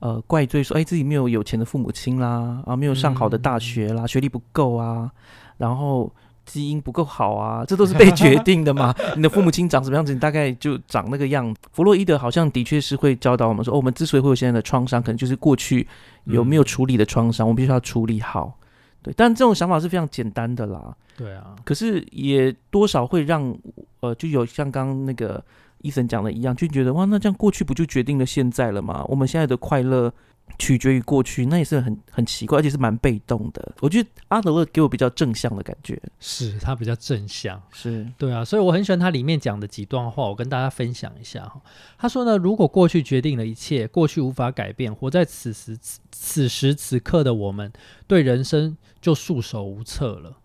[0.00, 5.12] 呃怪罪说，哎，自己没有有钱的父母亲啦，啊，没有上好的大学啦，学历不够啊，
[5.56, 6.12] 然后。
[6.48, 8.94] 基因不够好啊，这都是被决定的嘛？
[9.14, 11.60] 你的父母亲长什么样子，你大概就长那个样子。
[11.72, 15.86] 弗洛伊德好像的确是会教导我们说，哦我们之所以会有现在的创伤，可能就是过去
[16.24, 18.58] 有没有处理的创伤，我们必须要处理好。
[19.02, 20.96] 对，但这种想法是非常简单的啦。
[21.16, 23.56] 对啊，可是也多少会让
[24.00, 25.44] 呃，就有像刚刚那个
[25.82, 29.04] 医生讲的一样，就觉得哇，那这样过去不就决定了现在了吗？
[29.08, 30.12] 我们现在的快乐。
[30.58, 33.74] 取决于过去，那也是很很奇怪，而且是蛮被动的。
[33.80, 41.60] 我觉得阿德勒给我比较正向的感觉，是他比较正向，是对啊，所以我很喜欢他里面讲的几段话，我跟大家分享一下哈。
[41.98, 47.72] 他说呢，如果过去决定了一切，过去无法改变，活在此时此此时此刻的我们，
[48.06, 50.38] 对人生就束手无策了，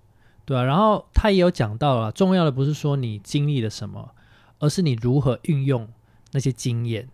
[0.46, 0.64] 对啊。
[0.64, 4.12] 然后他也有讲到了，重要的不是说你经历了什么，
[4.60, 5.88] 而是你如何运用
[6.32, 7.10] 那些经验。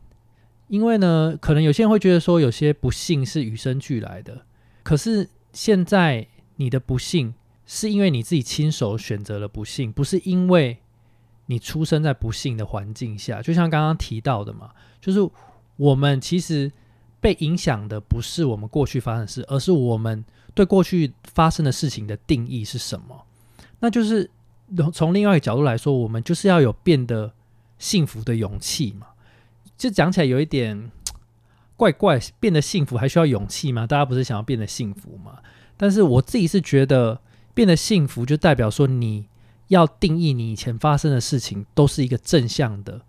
[0.69, 4.45] 因为呢，可能有些人会觉得说，有些不幸是与生俱来的。
[4.83, 7.33] 可是现在你的不幸，
[7.65, 10.77] 是因为你自己亲手选择了不幸，不是因为
[11.47, 13.41] 你出生在不幸的环境下。
[13.41, 14.69] 就像刚刚提到的嘛，
[15.01, 15.19] 就是
[15.75, 16.71] 我们其实
[17.19, 23.25] 被影响的不是我们过去发生的事，而是我们对过去发生的事情的定义是什么。
[23.79, 24.29] 那就是
[24.93, 27.33] 从另外一个角度来说，我们就是要有变得
[27.79, 29.07] 幸福的勇气嘛。
[29.79, 30.91] 就讲起来有一点
[31.77, 33.87] 怪怪，变得幸福还需要勇气吗？
[33.87, 35.39] 大家不是想要变得幸福吗？
[35.77, 37.21] 但是我自己是觉得，
[37.53, 39.29] 变得幸福就代表说你
[39.69, 42.99] 要定义你以前发生的事情都是一个正向的，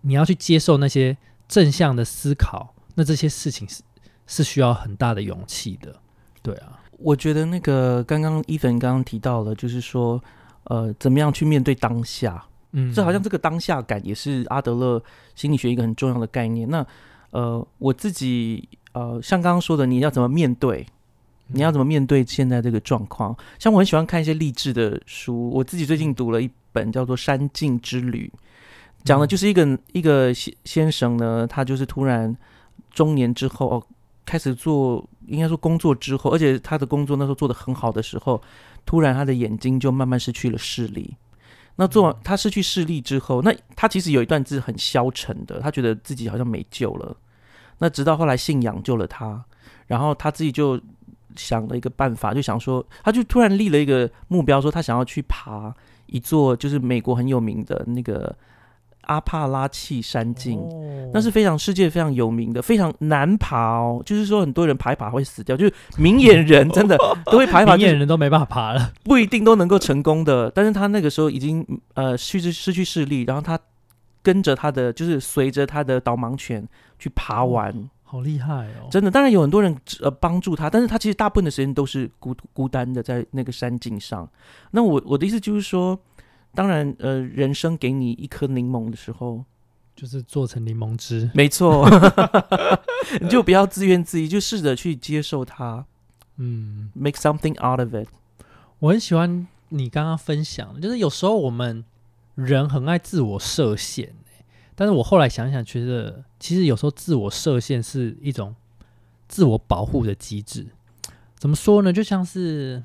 [0.00, 3.82] 你要去接受那些正向的思考，那这些事情是
[4.26, 5.94] 是需要很大的勇气的。
[6.42, 10.20] 对啊，我觉得那个刚刚伊粉刚刚提到了，就是说，
[10.64, 12.44] 呃，怎么样去面对当下。
[12.72, 15.02] 嗯，这好像这个当下感也是阿德勒
[15.34, 16.68] 心理学一个很重要的概念。
[16.68, 16.86] 那
[17.30, 20.86] 呃，我自己呃，像刚刚说的，你要怎么面对？
[21.48, 23.36] 你要怎么面对现在这个状况？
[23.58, 28.30] 像我很喜欢看一些励志的书，我自己最近读了一本叫做《山境之旅》，
[29.04, 32.36] 讲的就是一个一个先先生呢，他就是突然
[32.90, 33.82] 中年之后哦。
[34.24, 38.40] 开始做，应该说工作之后，而且他的工作那时候做的很好的时候，
[38.86, 41.12] 突然他的眼睛就慢慢失去了视力。
[41.76, 47.16] 那做完他失去视力之后，那他其实有一段字很消沉的，他觉得自己好像没救了。
[47.78, 49.44] 那直到后来信仰救了他，
[49.86, 50.80] 然后他自己就
[51.34, 55.74] 想了一个办法，就想说，他就突然立了一个目标，说他想要去爬
[56.06, 58.36] 一座就是美国很有名的那个
[59.02, 60.60] 阿帕拉契山径，
[61.12, 64.02] 那是非常世界非常有名的，非常难爬哦。
[64.04, 70.50] 就是说很多人爬一爬会死掉，就是明眼人真的 都会爬一爬，明眼人都没办法爬了，不一定都能够成功的。
[70.50, 73.58] 但是他那个时候已经呃失去失去视力，然后他
[74.22, 76.66] 跟着他的就是随着他的导盲犬
[76.98, 77.90] 去爬完。
[78.04, 78.88] 好厉害哦！
[78.90, 84.28] 真的，当然有很多人呃帮助他，但是他其实大部分的时间都是孤孤单的在那个山径上。
[84.72, 85.98] 那我我的意思就是说，
[86.54, 89.44] 当然呃，人生给你一颗柠檬的时候，
[89.96, 91.88] 就是做成柠檬汁，没错，
[93.20, 95.84] 你就不要自怨自艾，就试着去接受它，
[96.36, 98.08] 嗯，make something out of it。
[98.80, 101.84] 我很喜欢你刚刚分享，就是有时候我们
[102.34, 104.14] 人很爱自我设限。
[104.74, 108.56] 但是我后来想想，觉得其实有时候自我设限是一种
[109.28, 110.66] 自我保护的机制。
[111.36, 111.92] 怎么说呢？
[111.92, 112.82] 就像是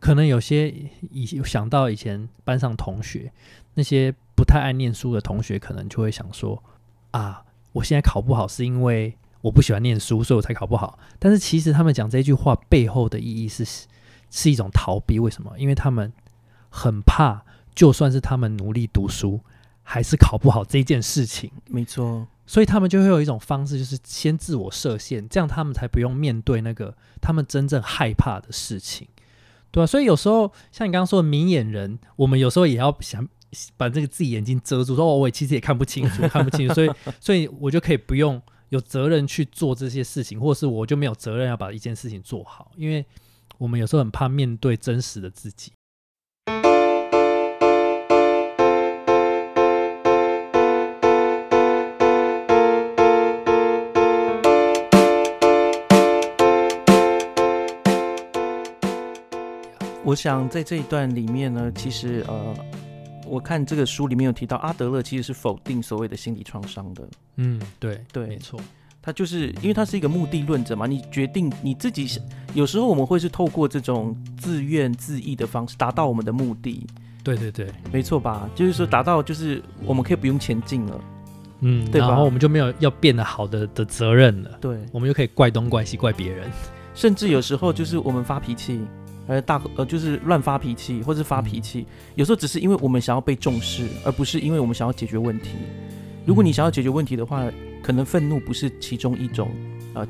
[0.00, 0.72] 可能有些
[1.10, 3.32] 以想到以前班上同学，
[3.74, 6.62] 那些不太爱念书的同学，可能就会想说：
[7.10, 10.98] 啊，我现在考不好是因为我不喜欢念书，所以我才考不好。
[11.18, 13.64] 但是其实他们讲这句话背后的意义是
[14.30, 15.18] 是一种逃避。
[15.18, 15.52] 为什么？
[15.58, 16.12] 因为他们
[16.70, 19.40] 很怕，就算是他们努力读书。
[19.90, 29.08] 还是考不好这件事情，没错，所以他们就会有一种方式，就是先自我设限，这样他们才不用面对那个他们真正害怕的事情，
[29.78, 33.26] 对啊，所以有时候像你刚刚说的明眼人，我们有时候也要想
[33.76, 43.04] 把这个自己眼睛遮住，说我其实也看不清楚，看不清楚，所以 所以我就可以不用有责任去做这些事情，或者是我就没有责任要把一件事情做好，因为
[43.56, 45.70] 我们有时候很怕面对真实的自己。
[60.08, 62.54] 我想在这一段里面呢，其实呃，
[63.26, 67.06] 我看这个书里面有提到，阿德勒其实是否定所谓的心理创伤的。
[67.36, 68.58] 嗯，对对，没错，
[69.02, 72.08] 他就是因为他是一个目的论者嘛，你决定你自己，
[72.54, 76.86] 有时候我们会是透过这种自怨自艾的方式达到我们的目的。
[77.22, 78.48] 对对对，没错吧？
[78.54, 80.98] 就是说达到就是我们可以不用前进了，
[81.60, 84.52] 嗯，对然后我们就没有要变得好的的责任了。
[84.58, 86.50] 对，我们就可以怪东怪西怪别人，
[86.94, 88.80] 甚至有时候就是我们发脾气。
[89.28, 95.50] 呃，大呃，就是乱发脾气，或是发脾气，有时候只是因为我们想要被重视，而不是因为我们想要解决问题。
[96.24, 97.44] 如果你想要解决问题的话，
[97.82, 99.50] 可能愤怒不是其中一种
[99.92, 100.08] 呃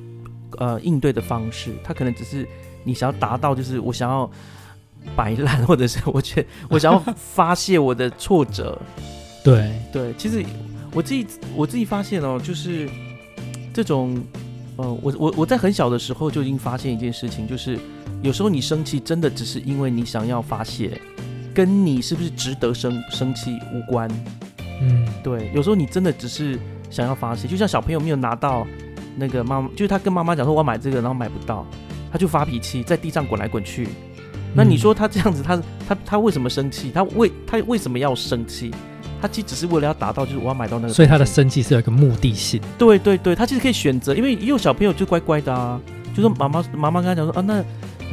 [0.57, 2.47] 呃应对的方式，它可能只是
[2.85, 4.31] 你想要达到，就是我想要
[5.17, 8.81] 摆烂，或者是我觉我想要 发泄我的挫折。
[9.43, 10.45] 对对，其实
[10.95, 11.27] 我自己
[11.57, 12.89] 我自己发现哦，就是
[13.75, 14.17] 这种
[14.77, 17.77] 呃，我我我在很小的时候就已经发现一件事情，就是。
[18.21, 21.01] 有时候你生气，真的只是因为你想要发泄，
[21.55, 24.11] 跟你是不是值得生生气无关。
[24.83, 25.51] 嗯，对。
[25.55, 26.59] 有时候你真的只是
[26.91, 28.67] 想要发泄，就像小朋友没有拿到
[29.17, 31.65] 那个妈妈，就是他跟妈妈讲说我要买这个，然后买不到，
[32.11, 33.89] 他就发脾气，在地上滚来滚去。
[34.53, 36.91] 那你说他这样子，他他他为什么生气？
[36.91, 38.73] 他为他为什么要生气？
[39.23, 40.93] 他其实只是为了要达到，就是我要买到那个。
[40.93, 42.61] 所以他的生气是有一个目的性。
[42.77, 45.81] 对对对，他其实可以选择，因为也有小朋友就乖乖的啊，
[46.15, 47.65] 就说妈妈妈妈跟他讲说啊那。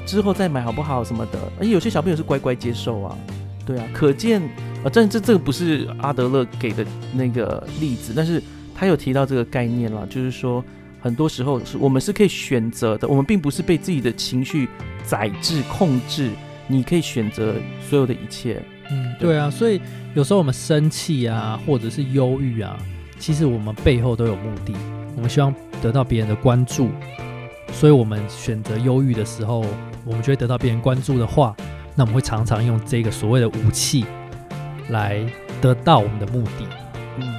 [0.05, 3.17] 之后再买好不好什么的，而且有些小朋友是乖乖接受啊，
[3.65, 4.41] 对啊，可见
[4.83, 8.41] 啊，这这这个不是阿德勒给的那个例子，但是
[8.73, 10.63] 他有提到这个概念了，就是说
[11.01, 14.67] 很多时候是我们是可以选择的，我们并不是被自己的情绪
[15.03, 16.31] 宰制控制，
[16.67, 17.55] 你可以选择
[17.87, 18.61] 所有的一切。
[18.91, 19.81] 嗯，对啊，所以
[20.13, 22.77] 有时候我们生气啊，或者是忧郁啊，
[23.17, 24.73] 其实我们背后都有目的，
[25.15, 26.89] 我们希望得到别人的关注。
[27.75, 29.63] 所以，我们选择忧郁的时候，
[30.05, 31.53] 我们就会得到别人关注的话，
[31.93, 34.05] 那我们会常常用这个所谓的武器
[34.89, 35.19] 来
[35.61, 36.65] 得到我们的目的。
[37.19, 37.35] 嗯，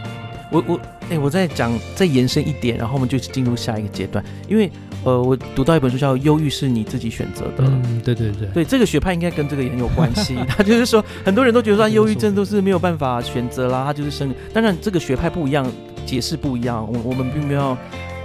[0.52, 4.22] 我我哎，我再讲再延伸一点，然后我们就进入下一个阶段。
[4.46, 4.70] 因为
[5.04, 7.64] 呃，我读到一本书叫《忧郁是你自己选择的》。
[7.66, 10.36] 嗯，对对对，对这个学派应该跟这个也很有关系。
[10.46, 14.34] 他就是说，很多人都觉得说，忧郁症都是没有办法选择啦，他就是生。
[14.52, 15.66] 当然，这个学派不一样，
[16.04, 17.74] 解释不一样，我我们并没有。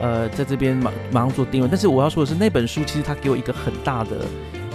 [0.01, 4.25] 呃，在这边马马上做定位，但是我要说的是，那本书其实它给我一个很大的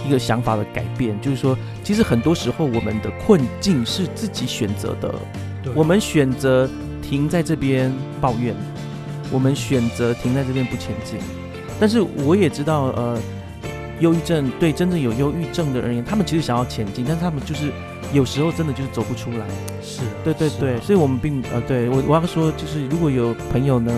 [0.07, 5.13] 一个想法的改变，就是说，其实很多时候我们的困境是自己选择的，
[5.75, 6.69] 我们选择
[7.01, 8.55] 停在这边抱怨，
[9.31, 11.19] 我们选择停在这边不前进，
[11.79, 13.19] 但是我也知道，呃，
[13.99, 17.71] 忧郁症对真正有忧郁症的人而言，他们其实想要前进，但是他们就是
[18.13, 19.45] 有时候真的就是走不出来。
[19.81, 23.91] 是，对对对，所以我们并呃，对我我要说，就是如果有朋友呢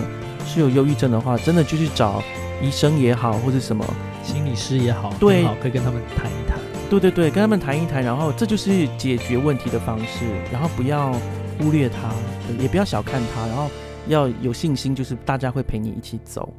[0.50, 2.20] 是有忧郁症的话，真的就去找
[2.60, 3.84] 医生也好，或者什么
[4.24, 6.58] 心理师也好，对好可以跟他们谈一谈。
[6.90, 11.12] 对对对，跟他们谈一谈，然后这就是解决问题的方式，然后不要
[11.56, 12.12] 忽略他，
[12.60, 13.70] 也不要小看他，然后
[14.08, 16.52] 要有信心，就是大家会陪你一起走。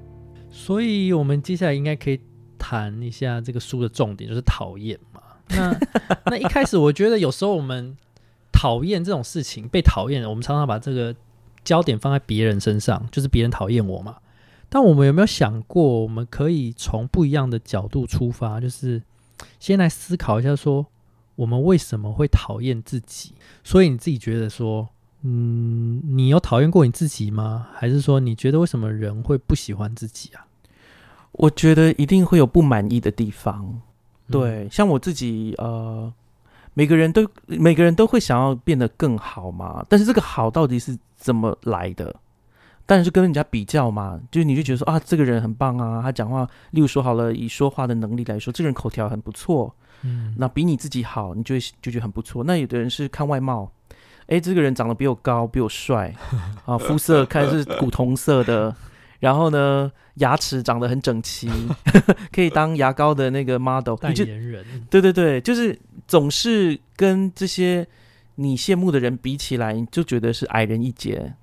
[0.50, 2.18] 所以，我们接下来应该可以
[2.58, 5.22] 谈一下这个书的重点，就是讨厌嘛。
[5.50, 5.78] 那
[6.32, 7.98] 那一开始，我觉得有时候我们
[8.54, 11.14] 讨厌这种事情，被讨厌，我们常常把这个
[11.64, 14.18] 焦点放在别人身上，就是别人讨厌我嘛。
[14.70, 19.02] 但我们有没有想过，我们可以从不一样的角度出发，就是
[19.60, 20.86] 先来思考一下，说
[21.36, 23.34] 我们为什么会讨厌自己？
[23.64, 24.88] 所以你自己觉得说，
[25.24, 27.68] 嗯，你有讨厌过你自己吗？
[27.74, 30.48] 还是说你觉得为什么人会不喜欢自己啊？
[31.34, 33.66] 我觉得一定会有不满意的地方。
[33.66, 33.82] 嗯
[34.32, 36.14] 对，像我自己，呃，
[36.74, 42.16] 每个人都每个人都会想要变得更好嘛，但是这个好到底是怎么来的？
[42.86, 52.44] 当然是跟人家比较嘛，就是你就觉得说啊，这个人很棒啊，他讲话，例如说好了，以说话的能力来说，这个人口条很不错，嗯，那比你自己好，你就会就觉得很不错。
[52.44, 53.72] 那有的人是看外貌，
[54.28, 56.14] 哎，这个人长得比我高，比我帅，
[56.66, 58.76] 啊，肤色看是古铜色的，
[59.20, 61.50] 然后呢，牙齿长得很整齐，
[62.34, 65.80] 可以当牙膏的那个 model，代言人，对对对，就是
[66.12, 67.88] 总是跟这些
[68.36, 71.34] 你羡慕的人比起来，你就觉得是矮人一截，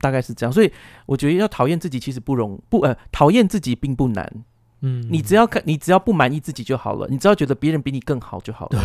[0.00, 0.52] 大概是这样。
[0.52, 0.70] 所以
[1.04, 4.44] 我觉得要讨厌自己其实不容不呃，讨厌自己并不难，
[4.82, 8.80] 嗯，你只要看你只要不满意自己就好了，你只要觉得别人比你更好就好了。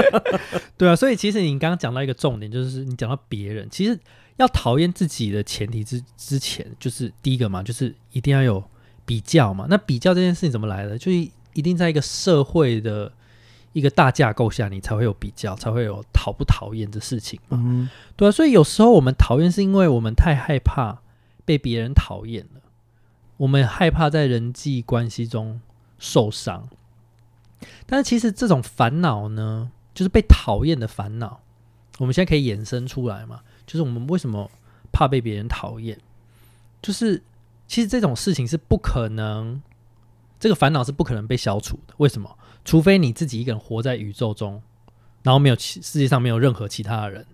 [0.78, 4.00] 对啊，所以其实你刚刚讲到一个重点，就是你讲到别人，其实
[4.38, 8.64] 要讨厌自己的前提之之前，就是第一个嘛，就是一定要有
[9.04, 9.66] 比较嘛。
[9.68, 10.96] 那比较这件事情怎么来的？
[10.96, 11.18] 就是
[11.52, 13.12] 一定在一个社会的
[13.72, 17.58] 一个大架构下，你才会有比较，才会有讨不讨厌的事情嘛。
[17.60, 21.02] 嗯，对啊，所以有时候我们讨厌是因为我们太害怕
[21.44, 22.60] 被别人讨厌了，
[23.36, 25.60] 我们害怕在人际关系中
[25.98, 26.68] 受伤。
[27.86, 31.40] 但是其实这种烦恼呢，就是被讨厌的烦恼，
[31.98, 33.40] 我们现在可以衍生出来嘛？
[33.66, 34.50] 就是我们为什么
[34.92, 35.98] 怕被别人讨厌？
[36.80, 37.22] 就是
[37.66, 39.60] 其实这种事情是不可能，
[40.38, 41.94] 这个烦恼是不可能被消除的。
[41.96, 42.37] 为什么？
[42.68, 44.62] 除非你自己一个人活在宇宙中，
[45.22, 47.26] 然后没有世界上没有任何其他的人，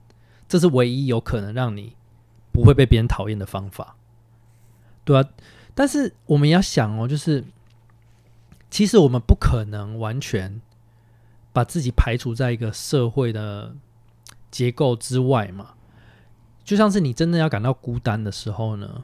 [0.47, 1.97] 这是唯一有可能让你
[2.53, 3.97] 不会被别人讨厌的方法，
[5.05, 5.29] 对啊。
[5.75, 7.43] 但是我们要想哦，就是
[8.71, 10.61] 其实我们不可能完全
[11.53, 13.75] 把自己排除在一个社会的
[14.53, 15.75] 结构之外嘛。
[16.63, 19.03] 就像是你真的要感到孤单的时候呢，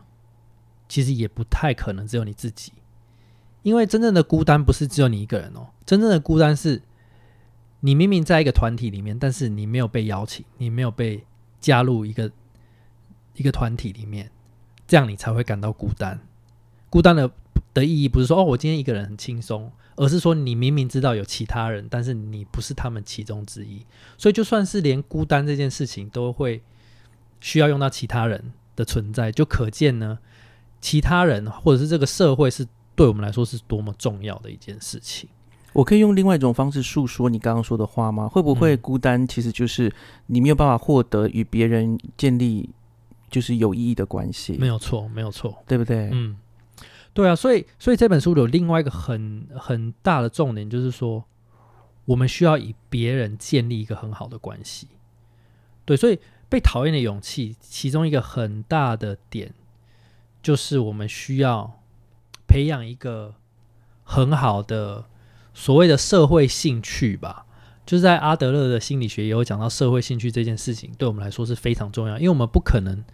[0.88, 2.72] 其实也不太可能只有你自己，
[3.62, 6.83] 因为真正的孤单不是只有你一个人哦，真正的孤单是
[7.81, 11.25] 你明明在一个团体里面，但是你没有被邀请，你没有被
[11.61, 12.31] 加入一个
[13.35, 14.31] 一个团体里面，
[14.87, 16.20] 这样你才会感到孤单。
[16.88, 17.31] 孤单的
[17.73, 23.87] 的意义不是说哦，我今天一个人很轻松，而是说你明明知道有其他人，但是你不是他们其中之一。
[24.18, 26.62] 所以就算是连孤单这件事情都会
[27.40, 30.18] 需要用到其他人的存在，就可见呢，
[30.81, 32.66] 其他人或者是这个社会是
[33.00, 35.26] 对我们来说是多么重要的一件事情。
[35.72, 38.28] 我可以用另外一种方式诉说你刚刚说的话吗？
[38.28, 39.90] 会不会嗯孤单其实就是
[40.26, 42.68] 你没有办法获得与别人建立
[43.30, 44.58] 就是有意义的关系？
[44.58, 45.56] 没有错，没有错。
[45.66, 46.10] 对不对？
[46.12, 46.36] 嗯，
[47.14, 51.24] 对啊，所以所以这本书有另外一个很很大的重点，就是说
[52.04, 54.88] 我们需要与别人建立一个很好的关系。
[55.86, 56.18] 对，所以
[56.50, 59.54] 被讨厌的勇气，其中一个很大的点，
[60.42, 61.79] 就是我们需要
[62.50, 63.36] 培养一个
[64.02, 65.04] 很好的
[65.54, 67.46] 所谓的社会兴趣吧。
[67.86, 73.04] 就是在阿德勒的心理学也有讲到，社会兴趣这件事情对我们来说是非常重要，因为我们不可能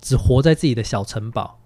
[0.00, 1.58] 只活在自己的小城堡，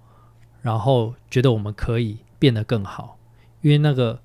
[0.61, 3.18] 然后觉得我们可以变得更好，
[3.61, 4.20] 因为那个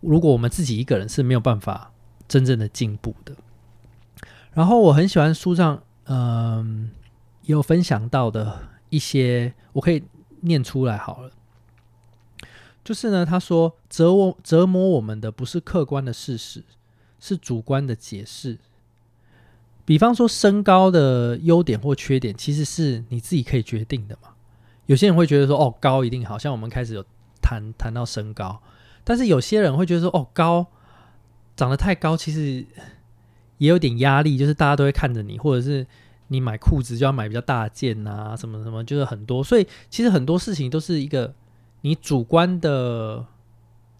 [0.00, 1.92] 如果我们自己一个人是没有办法
[2.28, 3.34] 真正的进步的。
[4.52, 6.90] 然后我很喜欢书上，嗯、
[7.44, 10.02] 有分享到的一些，我可以
[10.42, 11.30] 念出来好了。
[12.84, 16.64] 就是呢，他说折我折磨我们的不是客观的事实，
[17.20, 18.58] 是主观的解释。
[19.84, 24.30] 比方说身高的优点或缺点，其实是你自己可以决定的嘛。
[24.86, 27.04] 有些人会觉得说，哦，高一定好，像我们开始有
[27.40, 28.60] 谈谈到身高，
[29.04, 30.66] 但是有些人会觉得说，哦，高
[31.56, 32.64] 长得太高，其实
[33.58, 35.86] 也有点压力，就是大家都会看着你，或者是
[36.28, 39.42] 你买裤子就要买比较大件啊，什么什么，就是很多。
[39.42, 41.34] 所以其实很多事情都是一个
[41.82, 43.24] 你主观的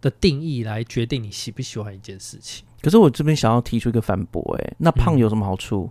[0.01, 2.64] 的定义来决定你喜不喜欢一件事情。
[2.80, 5.91] 可是我这边想要提出一个反驳，哎，那胖嗯有什么好处？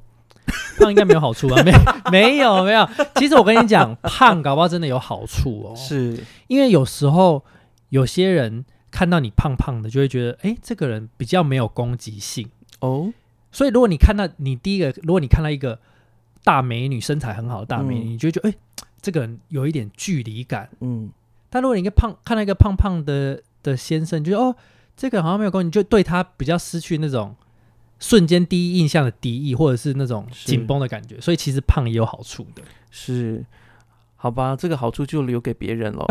[0.78, 1.62] 胖应该没有好处吧？
[1.64, 1.72] 没
[2.12, 2.86] 没有没有。
[3.16, 5.76] 其实我跟你讲，胖搞不好真的有好处哦。
[5.76, 7.46] 是，因为有时候
[7.89, 12.50] 有些人看到你胖胖的，就会觉得，哎，这个人比较没有攻击性。
[12.80, 13.14] 哦，
[13.52, 15.80] 所以如果你看到你第一个，如果你看到一个
[16.44, 18.56] 大美女，身材很好的大美女，嗯你就会觉得，哎，
[19.02, 20.70] 这个人有一点距离感。
[20.80, 21.10] 嗯，
[21.52, 24.56] 但如果你一个胖看到一个胖胖的的先生，你就觉得哦，
[24.97, 27.36] 这个好像没有关系，你就对他比较失去那种
[27.99, 31.20] 瞬间第一印象的敌意，或者是那种紧绷的感觉。
[31.22, 32.64] 所以其实胖也有好处的。
[32.89, 33.45] 是，
[34.16, 36.06] 好吧，这个好处就留给别人了。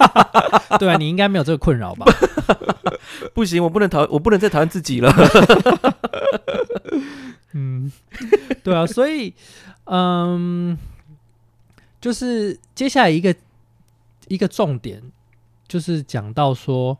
[0.78, 2.06] 对啊，你应该没有这个困扰吧？
[3.32, 5.12] 不行，我不能讨，我不能再讨厌自己了。
[7.52, 7.90] 嗯，
[8.62, 9.32] 对啊，所以
[9.84, 10.76] 嗯，
[12.00, 13.34] 就是接下来一个
[14.28, 15.02] 一个重点，
[15.68, 16.98] 就是讲到说，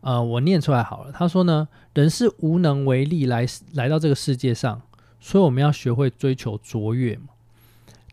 [0.00, 1.12] 呃，我念出来好了。
[1.12, 4.80] 他说呢，人是无能为力来来到这个世界上，
[5.20, 7.28] 所以我们要学会追求卓越嘛。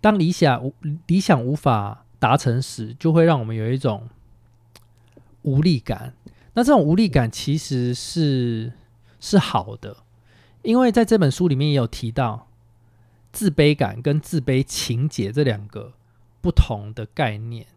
[0.01, 0.73] 当理想无
[1.07, 4.09] 理想无法达成时，就会让我们有一种
[5.43, 6.13] 无力感。
[6.53, 8.71] 那这种无力感其实是
[9.19, 9.97] 是好的，
[10.61, 12.47] 因为在这本书里面也有提到
[13.31, 15.93] 自卑感跟自卑情节这两个
[16.41, 17.67] 不同的概念。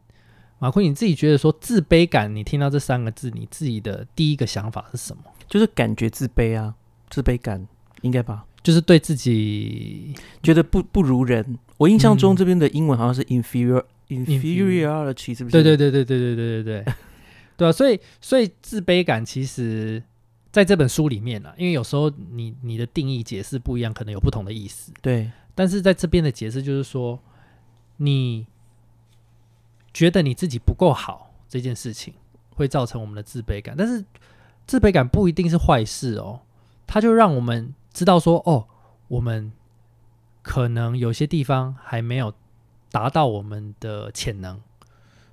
[0.58, 5.22] 马坤，你自己觉得说自卑感，你听到这三个字，你自己的第一个想法是什么？
[5.48, 6.74] 就是感觉自卑啊，
[7.10, 7.66] 自卑感
[8.02, 8.44] 应该吧？
[8.62, 11.58] 就是对自己觉得不不如人。
[11.76, 15.50] 我印象中嗯这边的英文好像是 inferior inferiority，是不是？
[15.50, 16.84] 对对对对对对对对对
[17.56, 17.72] 对啊！
[17.72, 20.02] 所以所以自卑感其实
[20.50, 24.92] 在这本书里面啊，因为有时候你你的定义解释不一样，可能有不同的意思。
[25.00, 27.18] 对但是在这边的解释就是说，
[27.96, 28.46] 你
[29.98, 32.14] 觉得你自己不够好这件事情，
[32.54, 33.74] 会造成我们的自卑感。
[33.76, 34.04] 但是
[34.64, 36.38] 自卑感不一定是坏事哦，
[36.86, 38.68] 它就让我们知道说，哦，
[39.08, 39.50] 我们
[40.40, 42.32] 可能有些地方还没有
[42.92, 44.60] 达到我们的潜能，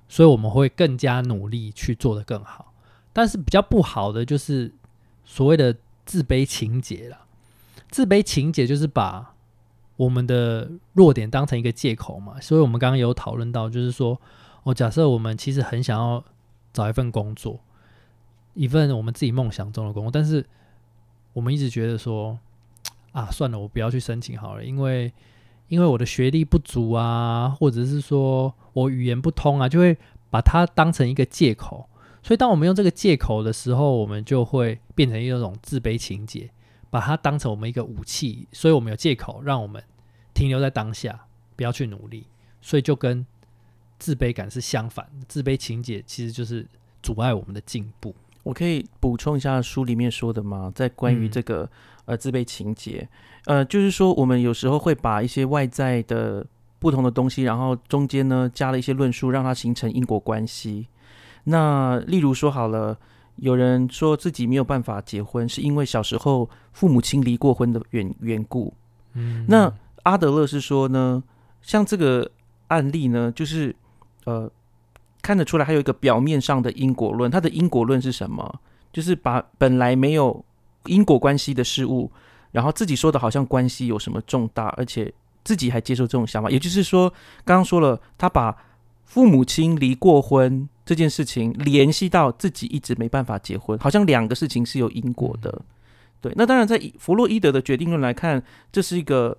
[0.08, 2.72] 所以我们会更加努力去做得更好。
[3.12, 4.74] 但是比较不好的就是
[5.24, 7.20] 所谓的自卑情节啦。
[7.88, 9.32] 自卑情节就是把
[9.94, 14.20] 我们的弱点当成一个借口嘛，所以我们刚刚有讨论到，就是说，
[14.66, 16.24] 哦，假设我们其实很想要
[16.72, 17.60] 找一份工作，
[18.54, 20.44] 一份我们自己梦想中的工作，但是
[21.32, 22.36] 我们一直觉得说，
[23.12, 25.12] 啊，算了，我不要去申请好了，因为
[25.68, 29.96] 因为我的学历不足啊，或者是说我语言不通啊，就会
[30.30, 31.88] 把它当成一个借口。
[32.22, 36.50] 所以，当我们用这个借口的时候，我们就会变成一种自卑情节。
[36.88, 39.82] 把它当成我们一个武器，所以我们有借口让我们
[40.32, 42.26] 停留在当下，不要去努力，
[42.62, 43.26] 所以就跟
[43.98, 45.06] 自卑感是相反。
[45.28, 46.66] 自卑情节其实就是
[47.02, 48.14] 阻碍我们的进步。
[48.42, 50.70] 我可以补充一下书里面说的吗？
[50.74, 51.68] 在关于嗯这个、
[52.04, 53.08] 呃自卑情节，
[53.46, 56.46] 呃，就是说我们有时候会把一些外在的
[56.78, 60.86] 不同的东西，然后中间呢加了一些论述，让它形成因果关系。
[61.44, 62.96] 那例如说好了，
[63.36, 68.72] 有人说自己没有办法结婚，是因为小时候父母亲离过婚的缘缘故。
[69.14, 69.72] 嗯那
[70.04, 71.20] 阿德勒是说呢，
[71.62, 72.30] 像这个
[72.68, 73.74] 案例呢，就是
[74.26, 74.48] 呃
[75.22, 77.30] 看得出来，还有一个表面上的因果论。
[77.30, 78.60] 它的因果论是什么？
[78.92, 80.44] 就是把本来没有
[80.84, 82.10] 因果关系的事物，
[82.52, 85.12] 然后自己说的好像关系有什么重大，而且
[85.44, 86.48] 自己还接受这种想法。
[86.48, 87.10] 也就是说，
[87.44, 88.56] 刚刚说了，他把
[89.04, 95.62] 父母亲离过婚这件事情联系到自己一直没办法结婚，好像两个事情是有因果的。
[96.20, 99.36] 对，那当然，在弗洛伊德的决定论来看，这是一个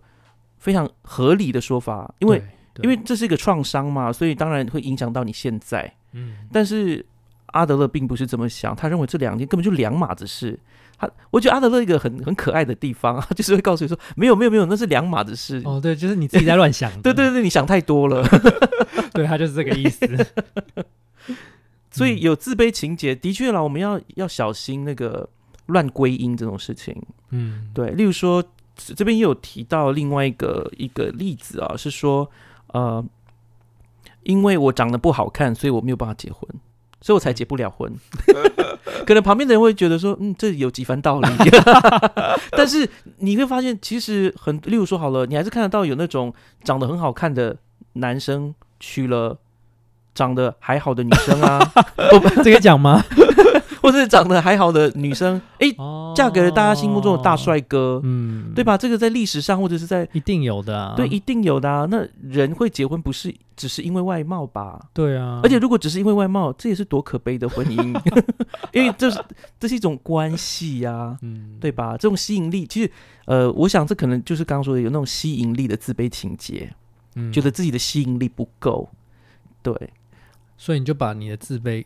[0.60, 2.48] 非常合理的说法，因为对
[2.84, 5.92] 因为这是一个创伤嘛，所以当然会影响到你现在。
[6.14, 7.06] 嗯但是
[7.48, 10.60] 阿德勒并不是这么想，他认为这两件根本就两码子事。
[11.00, 15.62] 他，我觉得阿德勒一个很很可爱的地方， 啊就是会告诉你说，没有没有没有，那是两码子事。
[15.64, 16.92] 哦，对，就是你自己在乱想。
[17.02, 18.28] 对对对，你想太多了。
[19.14, 20.08] 对，他就是这个意思。
[21.92, 25.28] 所以有自卑情节，的确啦，我们要要小心那个
[25.68, 26.96] 乱归因这种事情。
[27.30, 28.44] 嗯，对，例如说
[28.76, 32.30] 这这边也有提到另外一个一个例子啊，是说
[32.74, 33.04] 呃，
[34.24, 36.42] 因为我长得不好看，所以我没有办法结婚，
[37.02, 37.94] 所以我才结不了婚。
[39.06, 41.28] 可能旁边的人会觉得说，嗯，这有几番道理。
[42.52, 47.58] 但是你会发现，其实很，例如说好了，你还是看得到有那种长得很好看的
[47.94, 49.38] 男生娶了
[50.14, 51.60] 长得还好的女生啊。
[52.44, 53.04] 这个讲吗？
[53.82, 58.64] 或者是长得还好的女生，哎，哦嫁给了大家心目中的大，帅哥，嗯，对？
[58.64, 58.78] 吧？
[58.78, 61.86] 这个在历史上或者是在一定有的啊，对一定有的啊。
[61.90, 64.80] 那人会结婚不是只是因为外貌吧？
[64.94, 68.02] 对啊，而且如果只是因为外貌，这也是多可悲的婚姻，
[68.74, 69.24] 因为这是
[69.60, 71.92] 这是一种关系呀、嗯，对吧？
[71.98, 72.92] 这种吸引力，其实
[73.26, 76.74] 呃，我想这可能就是刚刚说的有那种吸引力的自卑情节，
[77.16, 78.90] 嗯觉得自己的吸引力不够，
[79.62, 79.74] 对。
[80.60, 81.86] 所以你就把你的自卑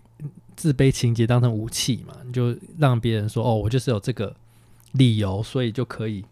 [0.62, 4.36] 自卑情节当成武器嘛，你就让别人说哦，我就是有这个
[4.92, 6.24] 理由，所以就可以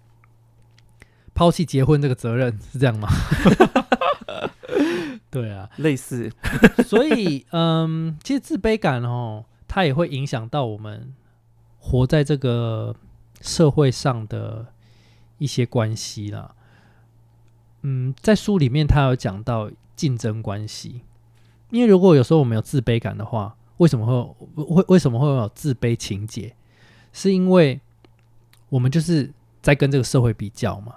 [1.34, 3.10] 抛弃结婚这个责任，是这样吗？
[5.32, 6.32] 对啊，类似，
[6.86, 11.16] 所以嗯，其实自卑感哦，它也会影响到我们
[11.80, 12.96] 活在这个
[13.42, 14.68] 社会上的
[15.40, 16.54] 一些关系啦。
[17.82, 21.02] 嗯，在书里面他有讲到竞争关系，
[21.72, 26.56] 因为如果有时候我们有自卑感的话，为什么会会为什么会有自卑情节？
[27.12, 27.82] 是因为
[28.70, 30.96] 我们就是在跟这个社会比较嘛。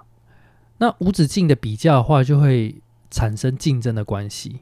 [0.78, 2.76] 那无止境的比较的话，就会
[3.10, 4.60] 产生竞争的关系。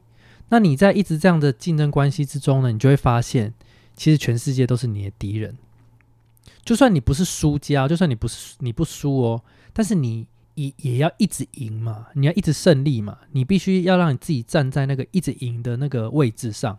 [0.50, 3.54] 那你在一直这样的竞争关系之中呢，你就会发现，
[3.96, 5.56] 其实全世界都是你的敌人。
[6.62, 9.42] 就算你不是输家，就算你不是你不输哦，
[9.72, 16.78] 但是你也也要一直赢嘛，你要一直胜利嘛，你必须要让你自己站在那个一直赢的那个位置上。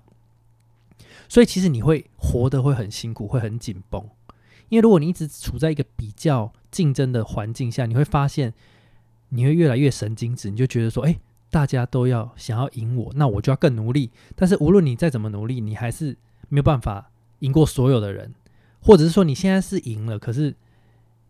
[1.32, 4.04] 所以其实你会活得会很辛苦，会很紧绷，
[4.68, 8.54] 因为如果你一直处在一个比较竞争的环境下，你会发现
[9.30, 11.18] 你会越来越神经质，你就觉得说，哎、
[11.50, 14.12] 大家都要想要赢我，那我就要更努力。
[14.36, 16.18] 但是无论你再怎么努力，你还是
[16.50, 17.10] 没有办法
[17.40, 18.34] 赢过所有的人，
[18.82, 20.54] 或者是说你现在是赢了，可是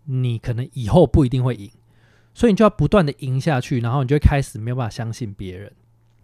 [0.06, 1.70] 你可能以后不一定会赢，
[2.34, 5.72] 所以你就要不断的赢下去，然后你就会开始没有办法相信别人，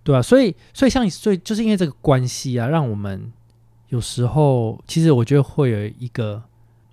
[0.04, 3.32] 对啊，所以，所以像所以就是因为这个关系啊，让我们
[3.90, 6.44] 有时候其实我觉得会有一个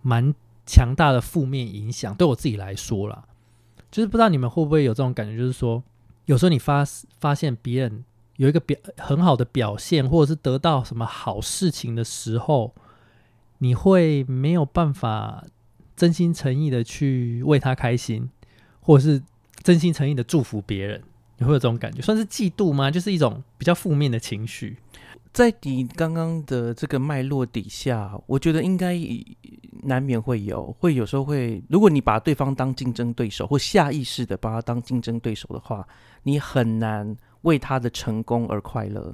[0.02, 0.34] 蛮
[0.66, 3.24] 强大的负面影响，对我自己来说啦。
[3.90, 5.82] 就是不知道你们会不会有这种感觉，就是说，
[6.24, 6.84] 有时候你发
[7.20, 8.04] 发现别人
[8.36, 12.74] 有一个表很好的表现，或者是得到什么好事情的时候，
[13.58, 15.44] 你会没有办法
[15.94, 18.28] 真心诚意的去为他开心，
[18.80, 19.22] 或者是
[19.62, 21.02] 真心诚意的祝福别人，
[21.38, 22.90] 你会有这种感觉，算是嫉妒吗？
[22.90, 24.76] 就是一种比较负面的情绪。
[25.34, 28.96] 在你刚刚的这个脉络底下，我觉得应该
[29.82, 35.84] 难免会有，会有时候会，如果你把对方当竞争对手，或下意识的把他当竞争对手的话，
[36.22, 39.12] 你很难为他的成功而快乐。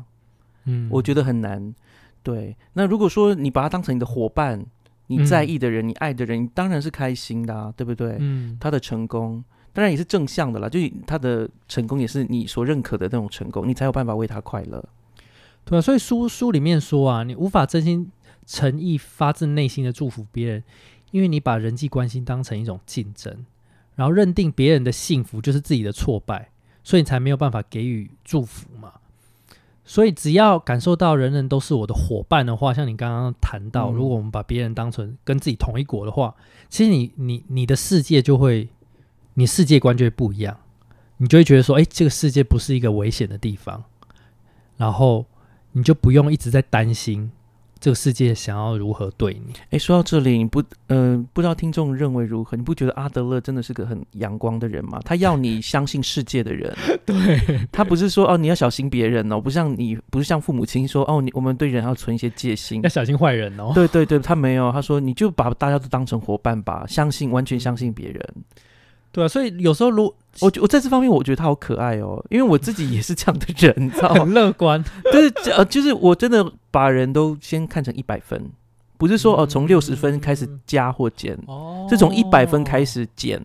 [0.67, 1.75] 嗯我觉得很难。
[2.23, 4.63] 对，那如果说你把他当成你的伙伴，
[5.07, 8.19] 你在意的人，你爱的人，你当然是开心的、啊，对不对？
[8.21, 9.43] 嗯，他的成功
[9.73, 14.85] 当然也是正向的啦，就是他的成功也是你所认可的那种成功，你才有办法为他快乐。
[15.65, 18.11] 对啊，所以书书里面说啊，你无法真心
[18.47, 20.65] 诚意、发自内心的祝福别人，
[21.11, 23.45] 因为你把人际关系当成一种竞争，
[23.95, 26.51] 然后认定别人的幸福就是自己的挫败，
[26.83, 28.95] 所以你才没有办法给予祝福嘛。
[29.85, 33.95] 所以只要感受到人人都是我的伙伴的话，像你刚刚谈到，嗯。
[33.95, 36.35] 如果我们把别人当成跟自己同一国的话，
[36.69, 38.69] 其实你你你的世界就会，
[39.35, 40.57] 你世界观就会不一样，
[41.17, 43.83] 你就会觉得说，哎，这个世界不是一个危险的地方，
[44.77, 45.27] 然后
[45.73, 47.31] 你就不用一直在担心
[47.79, 49.55] 这个世界想要如何对你。
[49.71, 52.55] 哎，说到这里，你不，嗯、不知道听众认为如何？
[52.55, 55.01] 你不觉得阿德勒真的是个很阳光的人吗？
[55.03, 62.89] 他要你相信世界的人， 对，他不是说哦你要小心别人哦，不像你不是像父母亲说哦你我们对人要存一些戒心要。
[62.89, 63.73] 小心坏人哦。
[63.75, 68.35] 对对对，他没有，他说你就把大家都当成伙伴吧，相信完全相信别人。
[69.13, 74.21] 对啊，所以有时候如我觉我在这方面我觉得他好可爱哦，因为我自己也是这样的人，你知道吗？
[74.21, 74.83] 很乐观，
[75.13, 78.51] 就是呃，就是我真的把人都先看成一百分，
[78.97, 82.85] 不是说哦从六十分开始加或减，哦是从一百分开。
[82.85, 83.41] 始减。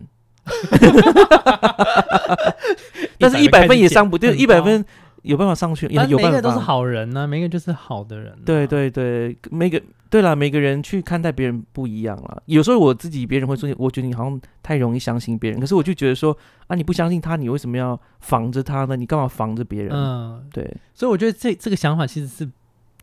[3.18, 4.84] 但是，一百分也上不，对，一百分
[5.26, 6.30] 有办法上去，也有办法。
[6.30, 12.40] 每个都是好人呢、每个就是好的人、啊对，对对，每个对啦，每个人去看待别人不一样啦。
[12.46, 16.36] 有时候我自己，别人会说，我觉得你好像太容易相信别人，可是我就觉得说，
[16.68, 18.96] 啊，你不相信他，你为什么要防着他呢？
[18.96, 19.92] 你干嘛防着别人？
[19.92, 22.48] 嗯，对，所以我觉得这这个想法其实是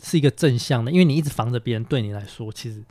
[0.01, 2.81] 是一个正向的，因为你一直防着别人，对你来说其实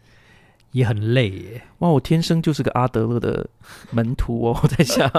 [0.72, 1.62] 也很累耶。
[1.78, 3.48] 哇，我天生就是个阿德勒的
[3.90, 5.10] 门徒哦，我在想。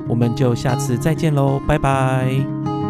[0.11, 2.80] 我们就下次再见喽拜拜。